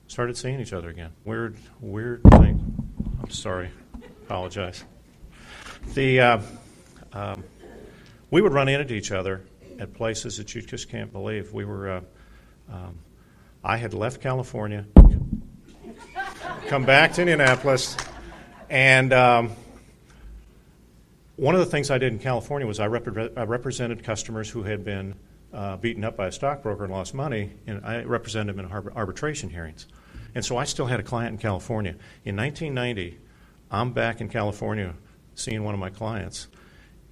started 0.10 0.36
seeing 0.36 0.60
each 0.60 0.74
other 0.74 0.90
again. 0.90 1.12
Weird, 1.24 1.56
weird 1.80 2.24
thing. 2.24 2.76
I'm 3.22 3.30
sorry. 3.30 3.70
Apologize. 4.26 4.84
The 5.94 6.20
uh, 6.20 6.42
um, 7.14 7.44
we 8.32 8.42
would 8.42 8.52
run 8.52 8.68
into 8.68 8.94
each 8.94 9.12
other 9.12 9.44
at 9.80 9.94
places 9.94 10.38
that 10.38 10.54
you 10.54 10.62
just 10.62 10.90
can't 10.90 11.14
believe. 11.14 11.54
We 11.54 11.64
were. 11.64 11.90
Uh, 11.90 12.02
um, 12.72 12.98
I 13.64 13.78
had 13.78 13.94
left 13.94 14.22
California, 14.22 14.86
come 16.68 16.86
back 16.86 17.14
to 17.14 17.22
Indianapolis, 17.22 17.98
and 18.70 19.12
um, 19.12 19.52
one 21.36 21.56
of 21.56 21.60
the 21.60 21.66
things 21.66 21.92
I 21.92 21.98
did 21.98 22.14
in 22.14 22.20
California 22.20 22.66
was 22.66 22.80
I, 22.80 22.88
rep- 22.88 23.38
I 23.38 23.44
represented 23.44 24.04
customers 24.04 24.50
who 24.50 24.64
had 24.64 24.86
been 24.86 25.16
uh, 25.54 25.76
beaten 25.78 26.06
up 26.06 26.16
by 26.16 26.28
a 26.28 26.32
stockbroker 26.32 26.86
and 26.86 26.94
lost 26.94 27.14
money, 27.14 27.52
and 27.68 27.84
I 27.86 28.04
represented 28.04 28.56
them 28.56 28.66
in 28.66 28.72
arbitration 28.72 29.50
hearings. 29.50 29.88
And 30.36 30.46
so 30.46 30.58
I 30.58 30.64
still 30.64 30.86
had 30.86 31.00
a 31.00 31.04
client 31.04 31.34
in 31.34 31.38
California. 31.38 31.96
In 32.24 32.36
1990, 32.36 33.18
I'm 33.72 33.94
back 33.94 34.22
in 34.22 34.30
California 34.30 34.94
seeing 35.36 35.64
one 35.64 35.74
of 35.74 35.80
my 35.80 35.90
clients, 35.90 36.48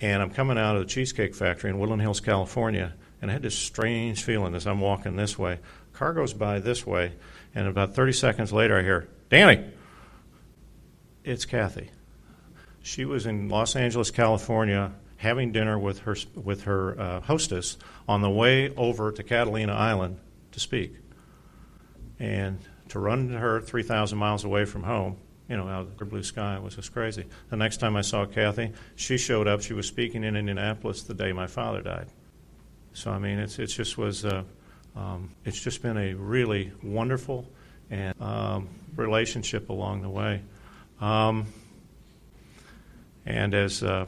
and 0.01 0.21
I'm 0.21 0.29
coming 0.29 0.57
out 0.57 0.75
of 0.75 0.83
the 0.83 0.87
Cheesecake 0.87 1.33
Factory 1.33 1.69
in 1.69 1.79
Woodland 1.79 2.01
Hills, 2.01 2.19
California, 2.19 2.93
and 3.21 3.31
I 3.31 3.33
had 3.33 3.41
this 3.41 3.57
strange 3.57 4.23
feeling 4.23 4.53
as 4.53 4.67
I'm 4.67 4.81
walking 4.81 5.15
this 5.15 5.39
way. 5.39 5.59
Car 5.93 6.13
goes 6.13 6.33
by 6.33 6.59
this 6.59 6.85
way, 6.85 7.13
and 7.55 7.67
about 7.67 7.95
30 7.95 8.11
seconds 8.11 8.53
later, 8.53 8.77
I 8.77 8.83
hear, 8.83 9.07
Danny! 9.29 9.65
It's 11.23 11.45
Kathy. 11.45 11.89
She 12.81 13.03
was 13.03 13.25
in 13.25 13.49
Los 13.49 13.75
Angeles, 13.75 14.11
California, 14.11 14.93
having 15.17 15.51
dinner 15.51 15.77
with 15.77 15.99
her 15.99 16.15
with 16.35 16.63
her 16.63 16.99
uh, 16.99 17.21
hostess 17.21 17.77
on 18.07 18.21
the 18.21 18.29
way 18.29 18.73
over 18.75 19.11
to 19.11 19.23
Catalina 19.23 19.73
Island 19.73 20.19
to 20.51 20.59
speak, 20.59 20.93
and 22.19 22.59
to 22.89 22.99
run 22.99 23.29
to 23.29 23.37
her 23.37 23.61
3,000 23.61 24.17
miles 24.17 24.43
away 24.43 24.65
from 24.65 24.83
home, 24.83 25.17
you 25.49 25.55
know, 25.55 25.67
out 25.67 25.81
of 25.81 25.97
the 25.97 26.05
blue 26.05 26.23
sky 26.23 26.59
was 26.59 26.75
just 26.75 26.93
crazy. 26.93 27.25
The 27.49 27.55
next 27.55 27.77
time 27.77 27.95
I 27.95 28.01
saw 28.01 28.25
Kathy, 28.25 28.73
she 28.95 29.17
showed 29.17 29.47
up. 29.47 29.61
She 29.61 29.73
was 29.73 29.87
speaking 29.87 30.23
in 30.23 30.35
Indianapolis 30.35 31.03
the 31.03 31.13
day 31.13 31.31
my 31.31 31.47
father 31.47 31.81
died. 31.81 32.07
So 32.93 33.11
I 33.11 33.19
mean, 33.19 33.39
it's 33.39 33.59
it 33.59 33.67
just 33.67 33.97
was. 33.97 34.25
Uh, 34.25 34.43
um, 34.95 35.31
it's 35.45 35.61
just 35.61 35.83
been 35.83 35.97
a 35.97 36.15
really 36.15 36.71
wonderful 36.81 37.47
and 37.91 38.19
um, 38.19 38.67
relationship 38.95 39.69
along 39.69 40.01
the 40.01 40.09
way. 40.09 40.41
Um, 40.99 41.45
and 43.25 43.53
as 43.53 43.83
uh, 43.83 44.07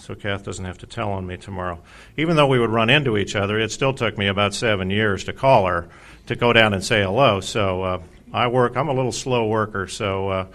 so 0.00 0.14
Kath 0.14 0.44
doesn't 0.44 0.64
have 0.64 0.78
to 0.78 0.86
tell 0.86 1.12
on 1.12 1.26
me 1.26 1.36
tomorrow. 1.36 1.80
Even 2.16 2.36
though 2.36 2.46
we 2.46 2.58
would 2.58 2.70
run 2.70 2.90
into 2.90 3.16
each 3.16 3.36
other, 3.36 3.58
it 3.58 3.70
still 3.70 3.92
took 3.92 4.16
me 4.16 4.26
about 4.26 4.54
seven 4.54 4.90
years 4.90 5.24
to 5.24 5.32
call 5.32 5.66
her 5.66 5.88
to 6.26 6.36
go 6.36 6.52
down 6.52 6.74
and 6.74 6.84
say 6.84 7.02
hello. 7.02 7.40
So 7.40 7.82
uh, 7.82 8.02
I 8.32 8.48
work. 8.48 8.76
I'm 8.76 8.88
a 8.88 8.92
little 8.92 9.12
slow 9.12 9.46
worker. 9.46 9.86
So, 9.88 10.28
uh, 10.28 10.46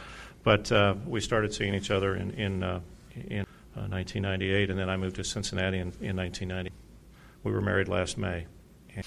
but 0.43 0.71
uh, 0.71 0.95
we 1.05 1.21
started 1.21 1.53
seeing 1.53 1.73
each 1.73 1.91
other 1.91 2.15
in 2.15 2.31
in, 2.31 2.63
uh, 2.63 2.79
in 3.15 3.45
1998, 3.75 4.69
uh, 4.69 4.71
and 4.71 4.79
then 4.79 4.89
I 4.89 4.97
moved 4.97 5.17
to 5.17 5.23
Cincinnati 5.23 5.77
in, 5.77 5.93
in 6.01 6.15
1990. 6.15 6.71
We 7.43 7.51
were 7.51 7.61
married 7.61 7.87
last 7.87 8.17
May. 8.17 8.45
And 8.95 9.05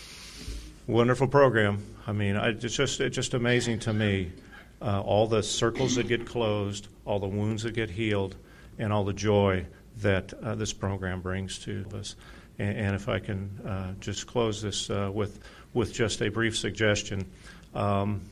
wonderful 0.87 1.29
program. 1.29 1.85
I 2.07 2.13
mean, 2.13 2.37
I, 2.37 2.49
it's 2.49 2.75
just 2.75 3.01
it's 3.01 3.17
just 3.17 3.35
amazing 3.35 3.81
to 3.81 3.93
me 3.93 4.33
uh, 4.81 5.01
all 5.01 5.27
the 5.27 5.43
circles 5.43 5.97
that 5.97 6.09
get 6.09 6.27
closed, 6.27 6.89
all 7.05 7.19
the 7.19 7.29
wounds 7.29 7.63
that 7.63 7.75
get 7.75 7.91
healed, 7.91 8.37
and 8.79 8.93
all 8.93 9.05
the 9.05 9.13
joy 9.13 9.67
that 10.01 10.33
uh, 10.43 10.55
this 10.55 10.73
program 10.73 11.21
brings 11.21 11.59
to 11.61 11.85
us. 11.95 12.17
And, 12.59 12.77
and 12.77 12.95
if 12.95 13.09
I 13.09 13.19
can 13.19 13.51
uh, 13.67 13.93
just 14.01 14.27
close 14.27 14.63
this 14.63 14.91
uh, 14.91 15.11
with 15.13 15.41
with 15.75 15.93
just 15.93 16.23
a 16.23 16.29
brief 16.31 16.57
suggestion, 16.57 17.31
um, 17.75 18.23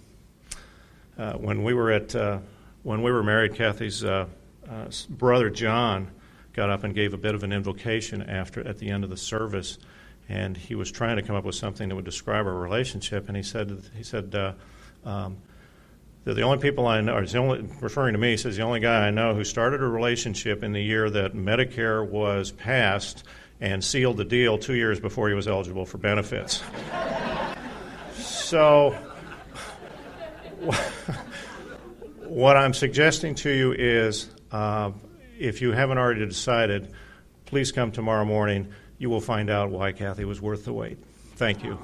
uh, 1.19 1.35
when 1.35 1.63
we 1.63 1.75
were 1.75 1.91
at 1.91 2.15
uh, 2.15 2.39
when 2.83 3.03
we 3.03 3.11
were 3.11 3.23
married, 3.23 3.55
Kathy's 3.55 4.05
brother 5.09 5.51
John 5.51 6.11
got 6.53 6.71
up 6.71 6.85
and 6.85 6.95
gave 6.95 7.13
a 7.13 7.19
bit 7.19 7.35
of 7.35 7.43
an 7.43 7.53
invocation 7.53 8.23
after 8.23 8.67
at 8.67 8.79
the 8.79 8.89
end 8.89 9.05
of 9.05 9.11
the 9.11 9.17
service, 9.17 9.79
and 10.29 10.57
he 10.57 10.75
was 10.75 10.91
trying 10.91 11.17
to 11.17 11.23
come 11.23 11.37
up 11.37 11.45
with 11.45 11.55
something 11.55 11.89
that 11.89 11.95
would 11.95 12.05
describe 12.05 12.47
our 12.47 12.55
relationship, 12.55 13.29
and 13.29 13.37
he 13.37 13.43
said 13.43 13.83
he 13.95 14.03
said. 14.03 14.55
Um, 15.05 15.37
the 16.35 16.43
only 16.43 16.59
people 16.59 16.89
I 16.89 17.01
know, 17.01 17.17
or 17.17 17.25
the 17.25 17.39
only, 17.39 17.69
referring 17.81 18.15
to 18.15 18.19
me, 18.19 18.37
says 18.37 18.57
the 18.57 18.63
only 18.63 18.81
guy 18.81 19.07
I 19.07 19.11
know 19.11 19.35
who 19.35 19.45
started 19.45 19.81
a 19.81 19.87
relationship 19.87 20.65
in 20.65 20.73
the 20.73 20.83
year 20.83 21.09
that 21.09 21.35
Medicare 21.35 22.05
was 22.07 22.51
passed 22.51 23.23
and 23.61 23.83
sealed 23.83 24.17
the 24.17 24.25
deal 24.25 24.59
two 24.59 24.75
years 24.75 24.99
before 24.99 25.29
he 25.29 25.35
was 25.35 25.47
eligible 25.47 25.87
for 25.87 25.99
benefits. 25.99 26.65
so, 28.15 28.91
what 32.25 32.57
I'm 32.57 32.75
suggesting 32.75 33.37
to 33.37 33.51
you 33.51 33.73
is 33.73 34.29
uh, 34.51 34.91
if 35.39 35.63
you 35.63 35.73
haven't 35.73 35.99
already 35.99 36.27
decided, 36.27 36.93
please 37.45 37.71
come 37.71 37.93
tomorrow 37.93 38.25
morning. 38.25 38.73
You 38.99 39.11
will 39.11 39.21
find 39.21 39.49
out 39.49 39.71
why 39.71 39.93
Kathy 39.93 40.25
was 40.25 40.41
worth 40.41 40.65
the 40.65 40.73
wait. 40.73 40.99
Thank 41.37 41.63
you. 41.63 41.79